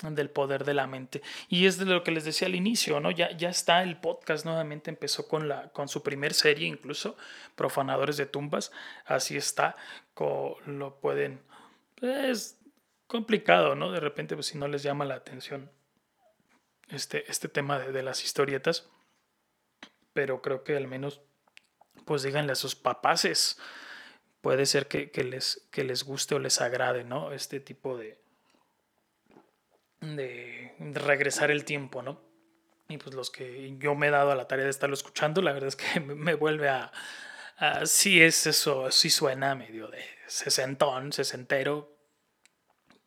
del 0.00 0.30
poder 0.30 0.64
de 0.64 0.74
la 0.74 0.86
mente. 0.86 1.22
Y 1.48 1.66
es 1.66 1.78
de 1.78 1.84
lo 1.84 2.02
que 2.02 2.10
les 2.10 2.24
decía 2.24 2.48
al 2.48 2.54
inicio, 2.54 3.00
¿no? 3.00 3.10
Ya, 3.10 3.36
ya 3.36 3.50
está 3.50 3.82
el 3.82 3.98
podcast 3.98 4.44
nuevamente, 4.44 4.90
empezó 4.90 5.28
con, 5.28 5.48
la, 5.48 5.68
con 5.70 5.88
su 5.88 6.02
primer 6.02 6.34
serie 6.34 6.66
incluso, 6.66 7.16
Profanadores 7.54 8.16
de 8.16 8.26
Tumbas, 8.26 8.72
así 9.04 9.36
está, 9.36 9.76
lo 10.66 11.00
pueden... 11.00 11.40
Es 12.00 12.58
complicado, 13.06 13.74
¿no? 13.74 13.92
De 13.92 14.00
repente, 14.00 14.34
pues 14.34 14.46
si 14.46 14.58
no 14.58 14.66
les 14.68 14.82
llama 14.82 15.04
la 15.04 15.14
atención 15.14 15.70
este, 16.88 17.30
este 17.30 17.48
tema 17.48 17.78
de, 17.78 17.92
de 17.92 18.02
las 18.02 18.24
historietas, 18.24 18.88
pero 20.12 20.42
creo 20.42 20.64
que 20.64 20.76
al 20.76 20.88
menos 20.88 21.20
pues 22.04 22.22
díganle 22.22 22.52
a 22.52 22.56
sus 22.56 22.74
papaces. 22.74 23.58
Puede 24.40 24.66
ser 24.66 24.88
que, 24.88 25.10
les, 25.24 25.68
que 25.70 25.84
les 25.84 26.04
guste 26.04 26.34
o 26.34 26.38
les 26.38 26.60
agrade, 26.60 27.04
¿no? 27.04 27.32
Este 27.32 27.60
tipo 27.60 27.96
de, 27.96 28.20
de 30.00 30.74
regresar 30.94 31.50
el 31.50 31.64
tiempo, 31.64 32.02
¿no? 32.02 32.20
Y 32.88 32.98
pues 32.98 33.14
los 33.14 33.30
que 33.30 33.76
yo 33.78 33.94
me 33.94 34.08
he 34.08 34.10
dado 34.10 34.32
a 34.32 34.34
la 34.34 34.48
tarea 34.48 34.64
de 34.64 34.70
estarlo 34.70 34.94
escuchando, 34.94 35.40
la 35.42 35.52
verdad 35.52 35.68
es 35.68 35.76
que 35.76 36.00
me 36.00 36.34
vuelve 36.34 36.68
a... 36.68 36.92
a 37.56 37.86
sí 37.86 38.22
es 38.22 38.46
eso, 38.46 38.90
sí 38.90 39.10
suena 39.10 39.54
medio 39.54 39.88
de 39.88 40.04
sesentón, 40.26 41.12
sesentero, 41.12 42.01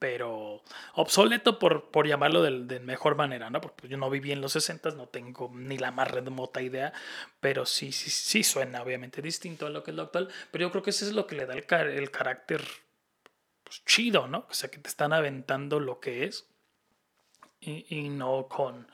pero 0.08 0.62
obsoleto 0.94 1.58
por, 1.58 1.90
por 1.90 2.06
llamarlo 2.06 2.44
de, 2.44 2.80
mejor 2.80 3.16
manera, 3.16 3.50
¿no? 3.50 3.60
Porque 3.60 3.88
yo 3.88 3.98
no 3.98 4.12
viví 4.12 4.32
en 4.32 4.40
los 4.40 4.52
60, 4.52 4.92
no 4.92 5.08
tengo 5.08 5.50
ni 5.52 5.80
la 5.80 5.90
más 5.90 6.12
remota 6.12 6.62
idea, 6.62 6.94
pero 7.40 7.66
sí, 7.66 7.92
sí, 7.92 8.12
sí 8.12 8.44
suena 8.44 8.84
obviamente 8.84 9.24
distinto 9.24 9.66
a 9.66 9.72
lo 9.72 9.82
que 9.82 9.90
es 9.90 9.98
lo 9.98 10.04
actual, 10.04 10.30
pero 10.52 10.62
yo 10.62 10.70
creo 10.72 10.84
que 10.84 10.92
eso 10.92 11.08
es 11.08 11.14
lo 11.14 11.26
que 11.26 11.34
le 11.34 11.48
da 11.48 11.56
el, 11.56 11.66
el 11.90 12.12
carácter 12.12 12.64
pues, 13.64 13.84
chido, 13.84 14.28
¿no? 14.28 14.46
O 14.48 14.54
sea, 14.54 14.70
que 14.70 14.78
te 14.78 14.90
están 14.90 15.12
aventando 15.12 15.80
lo 15.80 16.00
que 16.00 16.26
es 16.26 16.48
y, 17.60 17.88
y 17.90 18.10
no 18.10 18.48
con, 18.48 18.88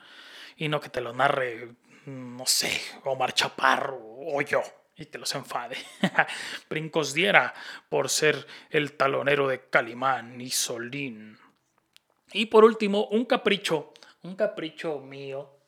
y 0.56 0.68
no 0.68 0.80
que 0.80 0.88
te 0.88 1.02
lo 1.02 1.12
narre, 1.12 1.74
no 2.06 2.46
sé, 2.46 2.80
Omar 3.04 3.34
Chaparro 3.34 4.00
o 4.00 4.40
yo 4.40 4.62
y 5.02 5.06
te 5.06 5.18
los 5.18 5.34
enfade. 5.34 5.76
Brincos 6.70 7.12
diera 7.12 7.52
por 7.88 8.08
ser 8.08 8.46
el 8.70 8.92
talonero 8.94 9.48
de 9.48 9.68
Calimán 9.68 10.40
y 10.40 10.50
Solín. 10.50 11.38
Y 12.32 12.46
por 12.46 12.64
último, 12.64 13.06
un 13.08 13.24
capricho, 13.26 13.92
un 14.22 14.36
capricho 14.36 14.98
mío, 15.00 15.58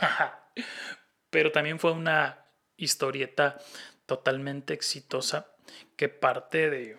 pero 1.30 1.52
también 1.52 1.78
fue 1.78 1.92
una 1.92 2.44
historieta 2.76 3.58
totalmente 4.04 4.74
exitosa 4.74 5.54
que 5.96 6.08
parte 6.08 6.68
de, 6.68 6.98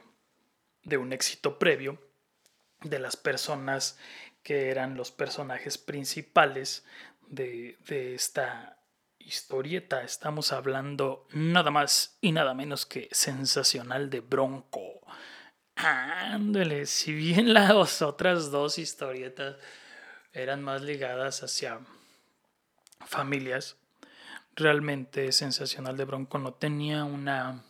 de 0.84 0.98
un 0.98 1.14
éxito 1.14 1.60
previo 1.60 2.02
de 2.82 3.00
las 3.00 3.18
personas 3.18 4.00
que 4.42 4.70
eran 4.70 4.98
los 4.98 5.12
personajes 5.12 5.78
principales 5.78 6.86
de, 7.28 7.78
de 7.88 8.16
esta 8.16 8.83
historieta 9.26 10.04
estamos 10.04 10.52
hablando 10.52 11.28
nada 11.32 11.72
más 11.72 12.18
y 12.22 12.32
nada 12.32 12.54
menos 12.54 12.86
que 12.86 13.10
sensacional 13.12 14.10
de 14.10 14.20
Bronco. 14.20 15.02
Ándale, 15.76 16.86
si 16.86 17.14
bien 17.14 17.54
las 17.54 18.02
otras 18.02 18.52
dos 18.52 18.78
historietas 18.78 19.58
eran 20.32 20.64
más 20.64 20.82
ligadas 20.82 21.44
hacia 21.44 21.80
familias, 23.06 23.78
realmente 24.56 25.32
Sensacional 25.32 25.98
de 25.98 26.06
Bronco 26.06 26.38
no 26.38 26.54
tenía 26.54 27.04
una 27.04 27.64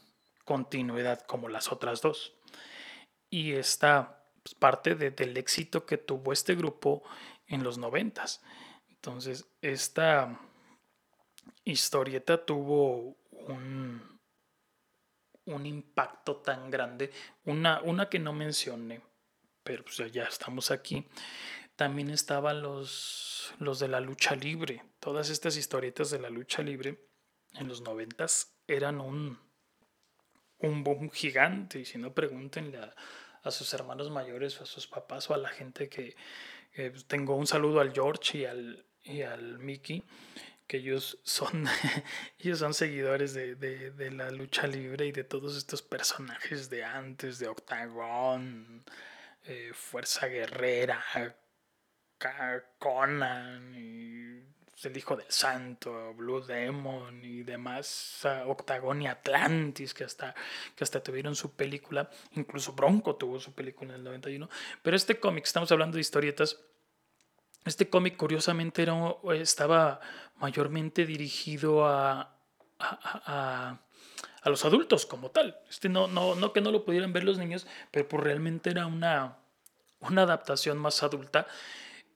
continuidad 0.45 1.21
como 1.21 1.49
las 1.49 1.71
otras 1.71 2.01
dos. 2.01 2.33
Y 3.29 3.53
esta 3.53 4.25
pues, 4.43 4.55
parte 4.55 4.95
del 4.95 5.37
éxito 5.37 5.85
que 5.85 5.97
tuvo 5.97 6.33
este 6.33 6.55
grupo 6.55 7.03
en 7.47 7.63
los 7.63 7.77
noventas. 7.77 8.41
Entonces, 8.89 9.45
esta 9.61 10.39
historieta 11.65 12.45
tuvo 12.45 13.17
un, 13.31 14.19
un 15.45 15.65
impacto 15.65 16.37
tan 16.37 16.69
grande. 16.69 17.11
Una, 17.45 17.81
una 17.81 18.09
que 18.09 18.19
no 18.19 18.33
mencioné, 18.33 19.01
pero 19.63 19.83
pues 19.83 20.11
ya 20.11 20.23
estamos 20.23 20.71
aquí. 20.71 21.07
También 21.75 22.09
estaban 22.09 22.61
los, 22.61 23.53
los 23.59 23.79
de 23.79 23.87
la 23.87 23.99
lucha 23.99 24.35
libre. 24.35 24.83
Todas 24.99 25.29
estas 25.29 25.57
historietas 25.57 26.11
de 26.11 26.19
la 26.19 26.29
lucha 26.29 26.61
libre 26.61 27.07
en 27.53 27.67
los 27.67 27.81
noventas 27.81 28.55
eran 28.67 29.01
un, 29.01 29.39
un 30.59 30.83
boom 30.83 31.09
gigante. 31.09 31.79
Y 31.79 31.85
si 31.85 31.97
no, 31.97 32.13
pregúntenle 32.13 32.79
a, 33.43 33.51
sus 33.51 33.73
hermanos 33.73 34.09
mayores 34.09 34.59
o 34.59 34.63
a 34.63 34.67
sus 34.67 34.87
papás 34.87 35.29
o 35.29 35.33
a 35.33 35.37
la 35.37 35.49
gente 35.49 35.89
que, 35.89 36.15
pues, 36.73 37.05
tengo 37.07 37.35
un 37.35 37.47
saludo 37.47 37.81
al 37.81 37.91
George 37.91 38.37
y 38.37 38.45
al, 38.45 38.85
y 39.03 39.21
al 39.21 39.59
Mickey 39.59 40.03
ellos 40.77 41.19
son, 41.23 41.65
ellos 42.39 42.59
son 42.59 42.73
seguidores 42.73 43.33
de, 43.33 43.55
de, 43.55 43.91
de, 43.91 44.11
la 44.11 44.31
lucha 44.31 44.67
libre 44.67 45.05
y 45.07 45.11
de 45.11 45.23
todos 45.23 45.57
estos 45.57 45.81
personajes 45.81 46.69
de 46.69 46.83
antes, 46.83 47.39
de 47.39 47.47
Octagon, 47.47 48.83
eh, 49.45 49.71
Fuerza 49.73 50.27
Guerrera, 50.27 51.03
Conan, 52.79 53.75
y 53.75 54.43
el 54.83 54.97
Hijo 54.97 55.15
del 55.15 55.29
Santo, 55.29 56.13
Blue 56.13 56.41
Demon 56.41 57.23
y 57.23 57.43
demás, 57.43 58.25
Octagon 58.45 59.01
y 59.01 59.07
Atlantis, 59.07 59.93
que 59.93 60.03
hasta, 60.03 60.35
que 60.75 60.83
hasta 60.83 61.01
tuvieron 61.01 61.35
su 61.35 61.53
película, 61.53 62.09
incluso 62.33 62.73
Bronco 62.73 63.15
tuvo 63.15 63.39
su 63.39 63.53
película 63.53 63.91
en 63.91 63.99
el 63.99 64.03
91, 64.03 64.49
pero 64.81 64.95
este 64.95 65.19
cómic, 65.19 65.45
estamos 65.45 65.71
hablando 65.71 65.95
de 65.95 66.01
historietas, 66.01 66.59
este 67.65 67.89
cómic 67.89 68.17
curiosamente 68.17 68.85
estaba 69.33 69.99
mayormente 70.37 71.05
dirigido 71.05 71.85
a, 71.85 72.35
a, 72.79 73.79
a 74.43 74.49
los 74.49 74.65
adultos 74.65 75.05
como 75.05 75.31
tal. 75.31 75.57
Este 75.69 75.89
no, 75.89 76.07
no, 76.07 76.35
no 76.35 76.53
que 76.53 76.61
no 76.61 76.71
lo 76.71 76.83
pudieran 76.83 77.13
ver 77.13 77.23
los 77.23 77.37
niños, 77.37 77.65
pero 77.91 78.07
pues 78.07 78.23
realmente 78.23 78.69
era 78.69 78.85
una, 78.85 79.37
una 80.01 80.23
adaptación 80.23 80.77
más 80.77 81.01
adulta. 81.01 81.47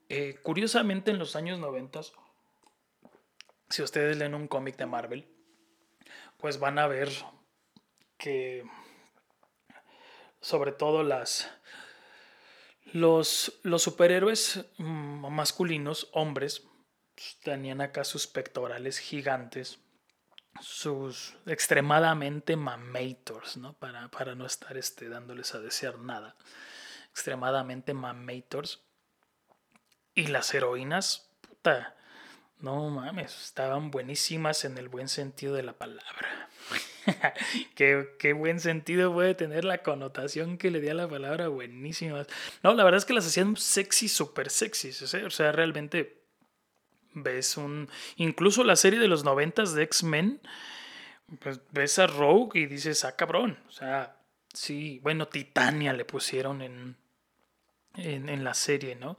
Eh, 0.09 0.39
curiosamente 0.43 1.11
en 1.11 1.19
los 1.19 1.35
años 1.35 1.59
90, 1.59 2.01
si 3.69 3.81
ustedes 3.81 4.17
leen 4.17 4.35
un 4.35 4.47
cómic 4.47 4.77
de 4.77 4.85
Marvel, 4.85 5.27
pues 6.37 6.59
van 6.59 6.79
a 6.79 6.87
ver 6.87 7.09
que 8.17 8.65
sobre 10.41 10.71
todo 10.71 11.03
las 11.03 11.49
los, 12.93 13.59
los 13.63 13.83
superhéroes 13.83 14.65
mm, 14.77 15.27
masculinos, 15.31 16.09
hombres, 16.13 16.63
pues, 17.15 17.37
tenían 17.43 17.81
acá 17.81 18.03
sus 18.03 18.27
pectorales 18.27 18.99
gigantes, 18.99 19.79
sus 20.61 21.35
extremadamente 21.45 22.55
mamators, 22.55 23.57
¿no? 23.57 23.73
Para, 23.73 24.09
para 24.09 24.35
no 24.35 24.45
estar 24.45 24.77
este, 24.77 25.09
dándoles 25.09 25.53
a 25.55 25.59
desear 25.59 25.99
nada. 25.99 26.35
Extremadamente 27.11 27.93
mamators. 27.93 28.81
Y 30.13 30.27
las 30.27 30.53
heroínas, 30.53 31.29
puta, 31.41 31.95
no 32.59 32.89
mames, 32.89 33.39
estaban 33.43 33.91
buenísimas 33.91 34.65
en 34.65 34.77
el 34.77 34.89
buen 34.89 35.09
sentido 35.09 35.53
de 35.53 35.63
la 35.63 35.73
palabra. 35.73 36.49
qué, 37.75 38.33
buen 38.33 38.59
sentido 38.59 39.13
puede 39.13 39.35
tener 39.35 39.65
la 39.65 39.79
connotación 39.79 40.57
que 40.57 40.71
le 40.71 40.81
di 40.81 40.89
a 40.89 40.93
la 40.93 41.07
palabra 41.07 41.47
buenísimas. 41.47 42.27
No, 42.63 42.73
la 42.73 42.83
verdad 42.83 42.97
es 42.99 43.05
que 43.05 43.13
las 43.13 43.27
hacían 43.27 43.55
sexy, 43.57 44.07
súper 44.07 44.49
sexy. 44.49 44.89
O 45.23 45.29
sea, 45.29 45.51
realmente 45.51 46.21
ves 47.13 47.57
un... 47.57 47.89
Incluso 48.17 48.63
la 48.63 48.75
serie 48.75 48.99
de 48.99 49.07
los 49.07 49.23
noventas 49.23 49.73
de 49.73 49.83
X-Men, 49.83 50.41
pues 51.39 51.61
ves 51.71 51.99
a 51.99 52.07
Rogue 52.07 52.59
y 52.59 52.65
dices, 52.65 53.05
ah, 53.05 53.15
cabrón. 53.15 53.57
O 53.67 53.71
sea, 53.71 54.17
sí, 54.53 54.99
bueno, 55.03 55.27
Titania 55.27 55.93
le 55.93 56.05
pusieron 56.05 56.61
en, 56.61 56.95
en 57.95 58.43
la 58.43 58.53
serie, 58.53 58.95
¿no? 58.95 59.17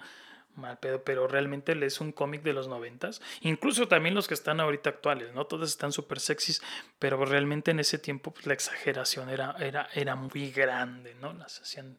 Mal 0.58 0.78
pedo, 0.78 1.02
pero 1.02 1.26
realmente 1.28 1.72
es 1.86 2.00
un 2.00 2.12
cómic 2.12 2.42
de 2.42 2.52
los 2.52 2.68
noventas, 2.68 3.22
incluso 3.40 3.88
también 3.88 4.14
los 4.14 4.28
que 4.28 4.34
están 4.34 4.60
ahorita 4.60 4.90
actuales, 4.90 5.32
¿no? 5.34 5.46
Todos 5.46 5.70
están 5.70 5.92
súper 5.92 6.20
sexys, 6.20 6.62
pero 6.98 7.24
realmente 7.24 7.70
en 7.70 7.80
ese 7.80 7.98
tiempo 7.98 8.32
pues, 8.32 8.46
la 8.46 8.54
exageración 8.54 9.30
era, 9.30 9.56
era, 9.58 9.88
era 9.94 10.16
muy 10.16 10.50
grande, 10.50 11.14
¿no? 11.14 11.32
Las 11.32 11.60
hacían 11.60 11.98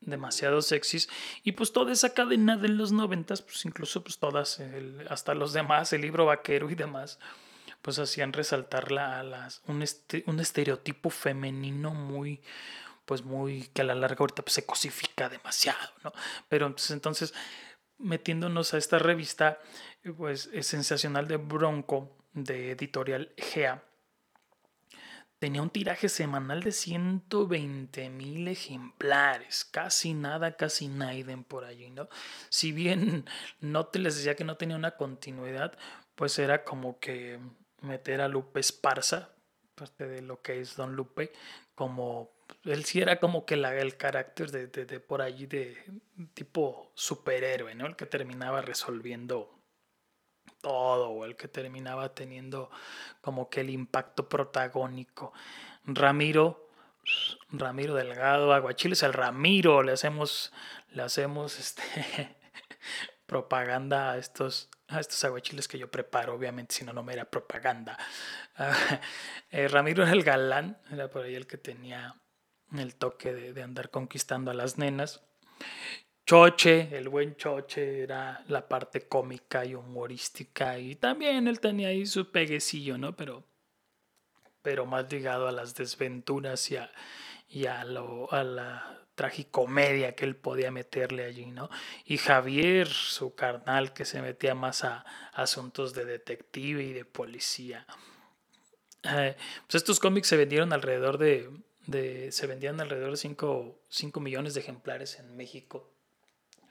demasiado 0.00 0.60
sexys 0.62 1.08
y 1.42 1.52
pues 1.52 1.72
toda 1.72 1.92
esa 1.92 2.14
cadena 2.14 2.56
de 2.56 2.68
los 2.68 2.92
noventas, 2.92 3.42
pues 3.42 3.64
incluso 3.64 4.02
pues 4.02 4.18
todas, 4.18 4.60
hasta 5.08 5.34
los 5.34 5.52
demás, 5.52 5.92
el 5.92 6.02
libro 6.02 6.26
vaquero 6.26 6.70
y 6.70 6.74
demás, 6.74 7.18
pues 7.82 7.98
hacían 7.98 8.32
resaltar 8.32 8.90
la, 8.90 9.22
las, 9.22 9.62
un, 9.66 9.82
este, 9.82 10.24
un 10.26 10.40
estereotipo 10.40 11.10
femenino 11.10 11.92
muy, 11.92 12.40
pues 13.04 13.22
muy, 13.22 13.68
que 13.74 13.82
a 13.82 13.84
la 13.84 13.94
larga 13.94 14.20
ahorita 14.20 14.42
pues, 14.42 14.54
se 14.54 14.64
cosifica 14.64 15.28
demasiado, 15.28 15.92
¿no? 16.02 16.12
Pero 16.48 16.66
entonces, 16.66 16.90
entonces 16.92 17.34
metiéndonos 17.98 18.74
a 18.74 18.78
esta 18.78 18.98
revista, 18.98 19.60
pues 20.16 20.50
es 20.52 20.66
sensacional 20.66 21.28
de 21.28 21.36
Bronco, 21.36 22.16
de 22.32 22.72
editorial 22.72 23.32
GEA, 23.36 23.82
tenía 25.44 25.60
un 25.60 25.68
tiraje 25.68 26.08
semanal 26.08 26.62
de 26.62 26.72
120 26.72 28.08
mil 28.08 28.48
ejemplares, 28.48 29.66
casi 29.66 30.14
nada, 30.14 30.56
casi 30.56 30.88
naiden 30.88 31.44
por 31.44 31.66
allí, 31.66 31.90
¿no? 31.90 32.08
Si 32.48 32.72
bien 32.72 33.26
no 33.60 33.86
te 33.86 33.98
les 33.98 34.16
decía 34.16 34.36
que 34.36 34.44
no 34.44 34.56
tenía 34.56 34.76
una 34.76 34.96
continuidad, 34.96 35.76
pues 36.14 36.38
era 36.38 36.64
como 36.64 36.98
que 36.98 37.40
meter 37.82 38.22
a 38.22 38.28
Lupe 38.28 38.60
Esparza, 38.60 39.34
parte 39.74 40.06
de 40.06 40.22
lo 40.22 40.40
que 40.40 40.60
es 40.60 40.76
Don 40.76 40.96
Lupe, 40.96 41.32
como 41.74 42.33
él 42.64 42.84
sí 42.84 43.00
era 43.00 43.20
como 43.20 43.44
que 43.44 43.56
la, 43.56 43.74
el 43.76 43.96
carácter 43.96 44.50
de, 44.50 44.66
de, 44.66 45.00
por 45.00 45.22
allí 45.22 45.46
de 45.46 45.76
tipo 46.34 46.92
superhéroe, 46.94 47.74
¿no? 47.74 47.86
El 47.86 47.96
que 47.96 48.06
terminaba 48.06 48.62
resolviendo 48.62 49.58
todo, 50.60 51.10
o 51.10 51.24
el 51.24 51.36
que 51.36 51.48
terminaba 51.48 52.14
teniendo 52.14 52.70
como 53.20 53.50
que 53.50 53.60
el 53.60 53.70
impacto 53.70 54.28
protagónico. 54.28 55.32
Ramiro, 55.84 56.70
Ramiro 57.50 57.94
Delgado, 57.94 58.52
Aguachiles, 58.52 59.02
el 59.02 59.12
Ramiro, 59.12 59.82
le 59.82 59.92
hacemos, 59.92 60.52
le 60.90 61.02
hacemos 61.02 61.58
este 61.60 62.36
propaganda 63.26 64.12
a 64.12 64.18
estos, 64.18 64.68
a 64.88 65.00
estos 65.00 65.24
aguachiles 65.24 65.68
que 65.68 65.78
yo 65.78 65.90
preparo, 65.90 66.34
obviamente, 66.34 66.74
si 66.74 66.84
no, 66.84 66.92
no 66.92 67.02
me 67.02 67.12
era 67.12 67.24
propaganda. 67.24 67.98
Eh, 69.50 69.68
Ramiro 69.68 70.02
era 70.02 70.10
el 70.10 70.24
galán, 70.24 70.78
era 70.90 71.08
por 71.08 71.22
ahí 71.22 71.36
el 71.36 71.46
que 71.46 71.56
tenía 71.56 72.16
el 72.78 72.94
toque 72.94 73.32
de, 73.32 73.62
andar 73.62 73.90
conquistando 73.90 74.50
a 74.50 74.54
las 74.54 74.78
nenas. 74.78 75.22
Choche, 76.26 76.96
el 76.96 77.08
buen 77.08 77.36
Choche 77.36 78.02
era 78.02 78.42
la 78.48 78.66
parte 78.66 79.06
cómica 79.08 79.64
y 79.64 79.74
humorística 79.74 80.78
y 80.78 80.94
también 80.94 81.48
él 81.48 81.60
tenía 81.60 81.88
ahí 81.88 82.06
su 82.06 82.30
peguecillo, 82.30 82.96
¿no? 82.96 83.14
Pero, 83.14 83.44
pero 84.62 84.86
más 84.86 85.12
ligado 85.12 85.48
a 85.48 85.52
las 85.52 85.74
desventuras 85.74 86.70
y 86.70 86.76
a, 86.76 86.90
y 87.48 87.66
a, 87.66 87.84
lo, 87.84 88.32
a 88.32 88.42
la 88.42 89.04
tragicomedia 89.14 90.14
que 90.14 90.24
él 90.24 90.36
podía 90.36 90.70
meterle 90.70 91.24
allí, 91.24 91.46
¿no? 91.46 91.70
Y 92.04 92.18
Javier, 92.18 92.88
su 92.88 93.34
carnal, 93.34 93.92
que 93.92 94.04
se 94.04 94.20
metía 94.22 94.54
más 94.54 94.84
a, 94.84 95.04
asuntos 95.32 95.94
de 95.94 96.04
detective 96.04 96.82
y 96.82 96.92
de 96.92 97.04
policía. 97.04 97.86
Eh, 99.04 99.36
pues 99.66 99.74
estos 99.74 100.00
cómics 100.00 100.28
se 100.28 100.36
vendieron 100.36 100.72
alrededor 100.72 101.18
de 101.18 101.50
se 101.90 102.46
vendían 102.46 102.80
alrededor 102.80 103.10
de 103.10 103.16
5, 103.16 104.20
millones 104.20 104.54
de 104.54 104.60
ejemplares 104.60 105.18
en 105.18 105.36
México. 105.36 105.90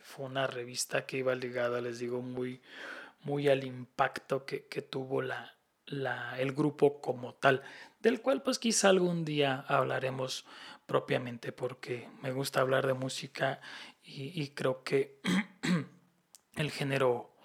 Fue 0.01 0.25
una 0.25 0.47
revista 0.47 1.05
que 1.05 1.17
iba 1.17 1.35
ligada, 1.35 1.81
les 1.81 1.99
digo, 1.99 2.21
muy, 2.21 2.61
muy 3.21 3.47
al 3.49 3.63
impacto 3.63 4.45
que, 4.45 4.59
tuvo 4.81 5.21
la, 5.21 5.55
la, 5.85 6.39
el 6.39 6.53
grupo 6.53 6.99
como 7.01 7.35
tal, 7.35 7.61
del 8.01 8.21
cual 8.21 8.41
pues 8.41 8.59
quizá 8.59 8.89
algún 8.89 9.23
día 9.23 9.63
hablaremos 9.67 10.45
propiamente 10.85 11.51
porque 11.51 12.09
me 12.21 12.31
gusta 12.31 12.61
hablar 12.61 12.85
de 12.85 12.93
música 12.93 13.61
y, 14.03 14.41
y 14.41 14.49
creo 14.49 14.83
que 14.83 15.21
el 16.55 16.71
género, 16.71 17.35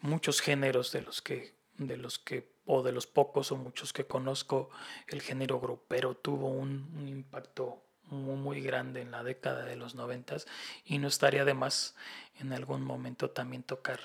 muchos 0.00 0.40
géneros 0.40 0.92
de 0.92 1.02
los 1.02 1.22
que, 1.22 1.54
de 1.76 1.96
los 1.96 2.18
que 2.18 2.49
o 2.72 2.84
de 2.84 2.92
los 2.92 3.08
pocos 3.08 3.50
o 3.50 3.56
muchos 3.56 3.92
que 3.92 4.06
conozco, 4.06 4.70
el 5.08 5.20
género 5.20 5.58
grupero 5.58 6.14
tuvo 6.14 6.48
un, 6.48 7.04
impacto 7.08 7.82
muy, 8.04 8.60
grande 8.60 9.00
en 9.00 9.10
la 9.10 9.24
década 9.24 9.64
de 9.64 9.74
los 9.74 9.96
noventas 9.96 10.46
y 10.84 10.98
no 10.98 11.08
estaría 11.08 11.44
de 11.44 11.54
más 11.54 11.96
en 12.38 12.52
algún 12.52 12.82
momento 12.82 13.30
también 13.30 13.64
tocar, 13.64 13.98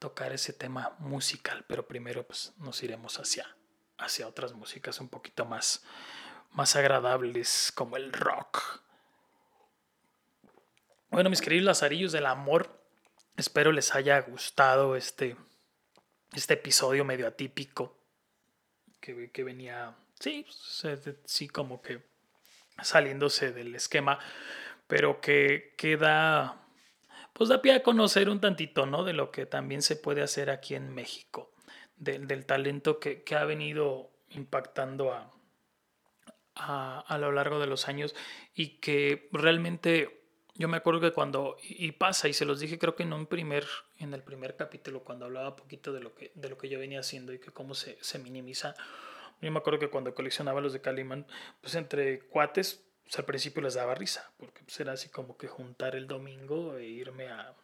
tocar 0.00 0.32
ese 0.32 0.52
tema 0.52 0.96
musical, 0.98 1.64
pero 1.68 1.86
primero 1.86 2.26
pues 2.26 2.52
nos 2.58 2.82
iremos 2.82 3.20
hacia, 3.20 3.46
hacia 3.96 4.26
otras 4.26 4.54
músicas 4.54 5.00
un 5.00 5.08
poquito 5.08 5.44
más, 5.44 5.84
más 6.50 6.74
agradables 6.74 7.70
como 7.72 7.96
el 7.96 8.12
rock. 8.12 8.80
Bueno, 11.10 11.30
mis 11.30 11.40
queridos 11.40 11.64
lazarillos 11.64 12.10
del 12.10 12.26
amor, 12.26 12.76
espero 13.36 13.70
les 13.70 13.94
haya 13.94 14.20
gustado 14.20 14.96
este, 14.96 15.36
este 16.32 16.54
episodio 16.54 17.04
medio 17.04 17.28
atípico 17.28 17.99
que, 19.32 19.44
venía, 19.44 19.94
sí, 20.18 20.46
sí, 21.24 21.48
como 21.48 21.82
que 21.82 22.02
saliéndose 22.82 23.52
del 23.52 23.74
esquema, 23.74 24.18
pero 24.86 25.20
que, 25.20 25.74
queda 25.76 26.56
pues 27.32 27.48
da 27.48 27.62
pie 27.62 27.72
a 27.72 27.82
conocer 27.82 28.28
un 28.28 28.40
tantito, 28.40 28.86
¿no? 28.86 29.04
De 29.04 29.12
lo 29.12 29.30
que 29.30 29.46
también 29.46 29.82
se 29.82 29.96
puede 29.96 30.20
hacer 30.20 30.50
aquí 30.50 30.74
en 30.74 30.92
México, 30.92 31.52
del 31.96 32.44
talento 32.44 32.98
que, 32.98 33.24
ha 33.34 33.44
venido 33.44 34.10
impactando 34.30 35.12
a, 35.12 35.32
a, 36.54 37.00
a, 37.00 37.18
lo 37.18 37.32
largo 37.32 37.58
de 37.58 37.66
los 37.66 37.88
años 37.88 38.14
y 38.54 38.78
que 38.78 39.28
realmente 39.32 40.19
yo 40.60 40.68
me 40.68 40.76
acuerdo 40.76 41.00
que 41.00 41.12
cuando, 41.12 41.56
y 41.62 41.90
pasa, 41.92 42.28
y 42.28 42.34
se 42.34 42.44
los 42.44 42.60
dije 42.60 42.78
creo 42.78 42.94
que 42.94 43.02
en 43.02 43.14
un 43.14 43.24
primer, 43.24 43.66
en 43.98 44.12
el 44.12 44.22
primer 44.22 44.56
capítulo, 44.56 45.02
cuando 45.02 45.24
hablaba 45.24 45.56
poquito 45.56 45.90
de 45.90 46.00
lo 46.00 46.14
que, 46.14 46.32
de 46.34 46.50
lo 46.50 46.58
que 46.58 46.68
yo 46.68 46.78
venía 46.78 47.00
haciendo 47.00 47.32
y 47.32 47.38
que 47.38 47.50
cómo 47.50 47.74
se, 47.74 47.96
se 48.02 48.18
minimiza, 48.18 48.74
yo 49.40 49.50
me 49.50 49.58
acuerdo 49.58 49.78
que 49.78 49.88
cuando 49.88 50.14
coleccionaba 50.14 50.60
los 50.60 50.74
de 50.74 50.82
Calimán, 50.82 51.26
pues 51.62 51.76
entre 51.76 52.20
cuates, 52.26 52.84
pues 53.04 53.18
al 53.18 53.24
principio 53.24 53.62
les 53.62 53.72
daba 53.72 53.94
risa, 53.94 54.32
porque 54.36 54.62
pues 54.62 54.78
era 54.78 54.92
así 54.92 55.08
como 55.08 55.38
que 55.38 55.48
juntar 55.48 55.96
el 55.96 56.06
domingo 56.06 56.76
e 56.76 56.84
irme 56.84 57.28
a, 57.28 57.54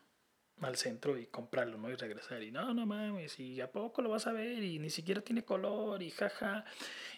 al 0.63 0.77
centro 0.77 1.19
y 1.19 1.27
comprarlo, 1.27 1.77
¿no? 1.77 1.91
Y 1.91 1.97
regresar. 1.97 2.43
Y 2.43 2.51
no, 2.51 2.73
no 2.73 2.87
mames, 2.87 3.39
y 3.39 3.61
a 3.61 3.71
poco 3.71 4.03
lo 4.03 4.11
vas 4.11 4.27
a 4.27 4.33
ver, 4.33 4.63
y 4.63 4.79
ni 4.79 4.91
siquiera 4.91 5.21
tiene 5.21 5.45
color, 5.45 6.03
y 6.03 6.11
jaja. 6.11 6.65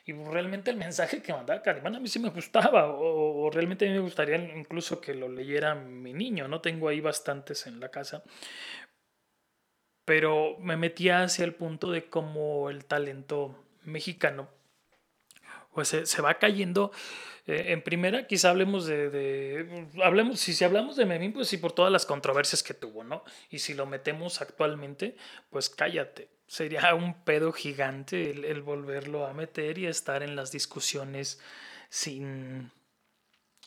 Y 0.06 0.12
realmente 0.12 0.70
el 0.70 0.76
mensaje 0.76 1.22
que 1.22 1.32
mandaba 1.32 1.62
Calimán 1.62 1.96
a 1.96 2.00
mí 2.00 2.08
sí 2.08 2.18
me 2.18 2.30
gustaba, 2.30 2.88
o, 2.88 3.50
realmente 3.50 3.86
a 3.86 3.88
mí 3.88 3.94
me 3.94 4.00
gustaría 4.00 4.36
incluso 4.36 5.00
que 5.00 5.14
lo 5.14 5.28
leyera 5.28 5.74
mi 5.74 6.12
niño, 6.12 6.48
¿no? 6.48 6.60
Tengo 6.60 6.88
ahí 6.88 7.00
bastantes 7.00 7.66
en 7.66 7.80
la 7.80 7.90
casa. 7.90 8.22
Pero 10.04 10.56
me 10.58 10.76
metía 10.76 11.22
hacia 11.22 11.44
el 11.44 11.54
punto 11.54 11.90
de 11.90 12.08
cómo 12.08 12.70
el 12.70 12.86
talento 12.86 13.64
mexicano 13.84 14.48
pues 15.78 15.88
se, 15.88 16.22
va 16.22 16.34
cayendo. 16.34 16.90
Eh, 17.48 17.72
en 17.72 17.80
primera, 17.80 18.26
quizá 18.26 18.50
hablemos 18.50 18.84
de, 18.84 19.88
hablemos, 20.04 20.38
si, 20.38 20.52
si 20.52 20.64
hablamos 20.64 20.96
de 20.96 21.06
Memín, 21.06 21.32
pues 21.32 21.48
sí, 21.48 21.56
por 21.56 21.72
todas 21.72 21.90
las 21.90 22.04
controversias 22.04 22.62
que 22.62 22.74
tuvo, 22.74 23.04
¿no? 23.04 23.24
Y 23.50 23.60
si 23.60 23.72
lo 23.72 23.86
metemos 23.86 24.42
actualmente, 24.42 25.16
pues 25.48 25.70
cállate. 25.70 26.28
Sería 26.46 26.94
un 26.94 27.24
pedo 27.24 27.52
gigante 27.52 28.30
el 28.30 28.62
volverlo 28.62 29.26
a 29.26 29.32
meter 29.32 29.78
y 29.78 29.86
estar 29.86 30.22
en 30.22 30.36
las 30.36 30.52
discusiones 30.52 31.40
sin, 31.88 32.70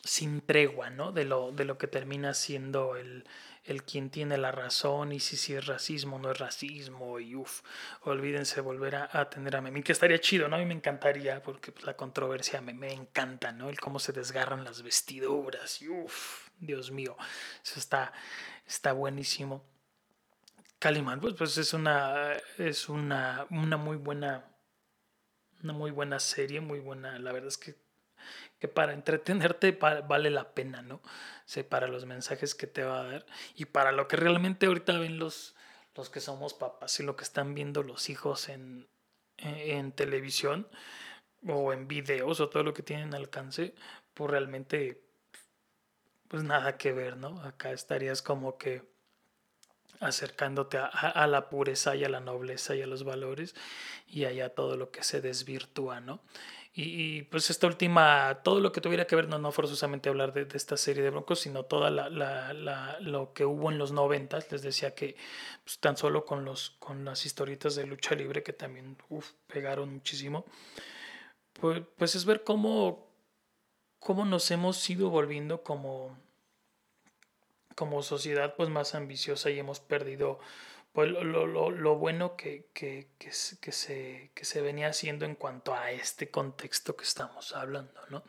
sin 0.04 0.40
tregua, 0.40 0.90
¿no? 0.90 1.10
De 1.10 1.24
lo, 1.24 1.50
de 1.50 1.64
lo 1.64 1.76
que 1.76 1.88
termina 1.88 2.34
siendo 2.34 2.96
el, 2.96 3.24
el 3.64 3.84
quien 3.84 4.10
tiene 4.10 4.36
la 4.38 4.50
razón 4.50 5.12
y 5.12 5.20
si, 5.20 5.36
si 5.36 5.54
es 5.54 5.66
racismo 5.66 6.16
o 6.16 6.18
no 6.18 6.30
es 6.30 6.38
racismo 6.38 7.20
y 7.20 7.36
uff, 7.36 7.62
olvídense 8.02 8.60
volver 8.60 8.96
a, 8.96 9.08
a, 9.12 9.30
tener 9.30 9.54
a 9.54 9.60
Memín, 9.60 9.82
que 9.82 9.92
estaría 9.92 10.20
chido, 10.20 10.48
¿no? 10.48 10.56
A 10.56 10.58
mí 10.58 10.64
me 10.64 10.74
encantaría 10.74 11.42
porque 11.42 11.70
pues, 11.70 11.84
la 11.84 11.96
controversia 11.96 12.60
me, 12.60 12.74
me, 12.74 12.92
encanta, 12.92 13.52
¿no? 13.52 13.68
El 13.70 13.78
cómo 13.78 14.00
se 14.00 14.12
desgarran 14.12 14.64
las 14.64 14.82
vestiduras 14.82 15.80
y 15.80 15.88
uff, 15.88 16.48
Dios 16.58 16.90
mío, 16.90 17.16
eso 17.64 17.78
está, 17.78 18.12
está 18.66 18.92
buenísimo. 18.92 19.64
Calimán, 20.78 21.20
pues, 21.20 21.34
pues 21.34 21.56
es 21.58 21.72
una, 21.74 22.32
es 22.58 22.88
una, 22.88 23.46
una 23.50 23.76
muy 23.76 23.96
buena, 23.96 24.44
una 25.62 25.72
muy 25.72 25.92
buena 25.92 26.18
serie, 26.18 26.60
muy 26.60 26.80
buena, 26.80 27.18
la 27.20 27.30
verdad 27.30 27.48
es 27.48 27.58
que 27.58 27.76
que 28.62 28.68
para 28.68 28.92
entretenerte 28.92 29.72
vale 29.72 30.30
la 30.30 30.54
pena, 30.54 30.82
¿no? 30.82 31.00
sé, 31.46 31.64
para 31.64 31.88
los 31.88 32.06
mensajes 32.06 32.54
que 32.54 32.68
te 32.68 32.84
va 32.84 33.00
a 33.00 33.04
dar 33.04 33.26
y 33.56 33.64
para 33.64 33.90
lo 33.90 34.06
que 34.06 34.14
realmente 34.14 34.66
ahorita 34.66 34.96
ven 35.00 35.18
los, 35.18 35.56
los 35.96 36.10
que 36.10 36.20
somos 36.20 36.54
papás 36.54 37.00
y 37.00 37.02
lo 37.02 37.16
que 37.16 37.24
están 37.24 37.54
viendo 37.54 37.82
los 37.82 38.08
hijos 38.08 38.48
en, 38.48 38.86
en, 39.38 39.90
televisión 39.90 40.68
o 41.44 41.72
en 41.72 41.88
videos 41.88 42.38
o 42.38 42.50
todo 42.50 42.62
lo 42.62 42.72
que 42.72 42.84
tienen 42.84 43.14
alcance, 43.14 43.74
pues 44.14 44.30
realmente 44.30 45.02
pues 46.28 46.44
nada 46.44 46.76
que 46.76 46.92
ver, 46.92 47.16
¿no? 47.16 47.42
Acá 47.42 47.72
estarías 47.72 48.22
como 48.22 48.58
que 48.58 48.88
acercándote 49.98 50.78
a, 50.78 50.86
a, 50.86 51.26
la 51.26 51.48
pureza 51.48 51.96
y 51.96 52.04
a 52.04 52.08
la 52.08 52.20
nobleza 52.20 52.76
y 52.76 52.82
a 52.82 52.86
los 52.86 53.02
valores 53.02 53.56
y 54.06 54.24
allá 54.24 54.54
todo 54.54 54.76
lo 54.76 54.92
que 54.92 55.02
se 55.02 55.20
desvirtúa, 55.20 55.98
¿no? 56.00 56.22
Y, 56.74 57.24
pues 57.24 57.50
esta 57.50 57.66
última, 57.66 58.40
todo 58.42 58.58
lo 58.58 58.72
que 58.72 58.80
tuviera 58.80 59.06
que 59.06 59.14
ver, 59.14 59.28
no, 59.28 59.38
no 59.38 59.52
forzosamente 59.52 60.08
hablar 60.08 60.32
de, 60.32 60.46
de 60.46 60.56
esta 60.56 60.78
serie 60.78 61.02
de 61.02 61.10
Broncos, 61.10 61.40
sino 61.40 61.64
toda 61.66 61.90
la, 61.90 62.08
la, 62.08 62.54
la, 62.54 62.98
lo 63.00 63.34
que 63.34 63.44
hubo 63.44 63.70
en 63.70 63.76
los 63.76 63.92
noventas, 63.92 64.50
les 64.50 64.62
decía 64.62 64.94
que 64.94 65.16
pues, 65.64 65.78
tan 65.80 65.98
solo 65.98 66.24
con, 66.24 66.46
los, 66.46 66.70
con 66.78 67.04
las 67.04 67.26
historietas 67.26 67.74
de 67.74 67.86
lucha 67.86 68.14
libre 68.14 68.42
que 68.42 68.54
también 68.54 68.96
uf, 69.10 69.32
pegaron 69.48 69.92
muchísimo, 69.92 70.46
pues, 71.52 71.82
pues 71.98 72.14
es 72.14 72.24
ver 72.24 72.42
cómo, 72.42 73.06
cómo 73.98 74.24
nos 74.24 74.50
hemos 74.50 74.88
ido 74.88 75.10
volviendo 75.10 75.62
como, 75.62 76.16
como 77.74 78.02
sociedad 78.02 78.54
pues 78.56 78.70
más 78.70 78.94
ambiciosa 78.94 79.50
y 79.50 79.58
hemos 79.58 79.80
perdido 79.80 80.40
pues 80.92 81.10
lo, 81.10 81.46
lo, 81.46 81.70
lo 81.70 81.96
bueno 81.96 82.36
que, 82.36 82.66
que, 82.74 83.08
que, 83.18 83.32
se, 83.32 84.30
que 84.34 84.44
se 84.44 84.60
venía 84.60 84.88
haciendo 84.88 85.24
en 85.24 85.34
cuanto 85.34 85.74
a 85.74 85.90
este 85.90 86.30
contexto 86.30 86.96
que 86.96 87.04
estamos 87.04 87.54
hablando, 87.54 87.98
¿no? 88.10 88.22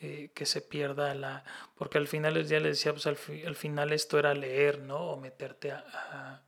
Eh, 0.00 0.30
que 0.34 0.46
se 0.46 0.60
pierda 0.60 1.14
la... 1.14 1.42
Porque 1.74 1.98
al 1.98 2.06
final 2.06 2.44
ya 2.46 2.60
le 2.60 2.68
decía, 2.68 2.92
pues 2.92 3.06
al, 3.06 3.18
al, 3.46 3.56
final 3.56 3.92
esto 3.92 4.18
era 4.18 4.34
leer, 4.34 4.80
¿no? 4.80 4.98
O 4.98 5.16
meterte 5.16 5.72
a, 5.72 5.84
a, 6.12 6.42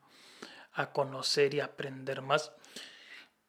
a 0.75 0.93
conocer 0.93 1.55
y 1.55 1.61
aprender 1.61 2.23
más. 2.23 2.53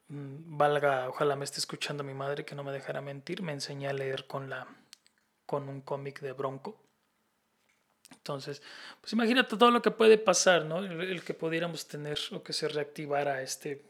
Mm, 0.07 0.57
valga, 0.57 1.09
ojalá 1.09 1.35
me 1.35 1.45
esté 1.45 1.59
escuchando 1.59 2.03
mi 2.03 2.15
madre 2.15 2.43
que 2.43 2.55
no 2.55 2.63
me 2.63 2.71
dejara 2.71 3.01
mentir, 3.01 3.43
me 3.43 3.51
enseñé 3.51 3.87
a 3.87 3.93
leer 3.93 4.25
con, 4.25 4.49
la, 4.49 4.67
con 5.45 5.69
un 5.69 5.81
cómic 5.81 6.21
de 6.21 6.31
Bronco 6.31 6.88
entonces, 8.11 8.61
pues 9.01 9.13
imagínate 9.13 9.57
todo 9.57 9.71
lo 9.71 9.81
que 9.81 9.91
puede 9.91 10.17
pasar, 10.17 10.65
¿no? 10.65 10.79
El, 10.79 11.23
que 11.23 11.33
pudiéramos 11.33 11.87
tener 11.87 12.19
o 12.31 12.43
que 12.43 12.53
se 12.53 12.67
reactivara 12.67 13.41
este 13.41 13.83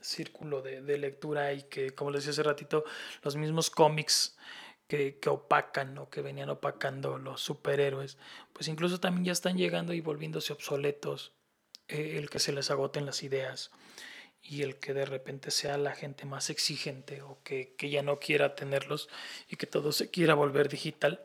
círculo 0.00 0.62
de, 0.62 0.80
de, 0.82 0.98
lectura 0.98 1.52
y 1.52 1.62
que, 1.64 1.90
como 1.90 2.10
les 2.10 2.22
decía 2.22 2.32
hace 2.32 2.42
ratito, 2.48 2.84
los 3.22 3.36
mismos 3.36 3.70
cómics 3.70 4.36
que, 4.86 5.18
que 5.18 5.28
opacan 5.28 5.98
o 5.98 6.08
que 6.08 6.22
venían 6.22 6.50
opacando 6.50 7.18
los 7.18 7.40
superhéroes, 7.40 8.16
pues 8.52 8.68
incluso 8.68 9.00
también 9.00 9.26
ya 9.26 9.32
están 9.32 9.56
llegando 9.56 9.92
y 9.92 10.00
volviéndose 10.00 10.52
obsoletos, 10.52 11.32
eh, 11.88 12.16
el 12.18 12.30
que 12.30 12.38
se 12.38 12.52
les 12.52 12.70
agoten 12.70 13.06
las 13.06 13.22
ideas 13.22 13.70
y 14.42 14.62
el 14.62 14.76
que 14.76 14.94
de 14.94 15.06
repente 15.06 15.50
sea 15.50 15.78
la 15.78 15.94
gente 15.94 16.26
más 16.26 16.50
exigente 16.50 17.22
o 17.22 17.38
que, 17.42 17.74
que 17.76 17.90
ya 17.90 18.02
no 18.02 18.18
quiera 18.18 18.54
tenerlos 18.54 19.08
y 19.48 19.56
que 19.56 19.66
todo 19.66 19.92
se 19.92 20.10
quiera 20.10 20.34
volver 20.34 20.68
digital 20.68 21.22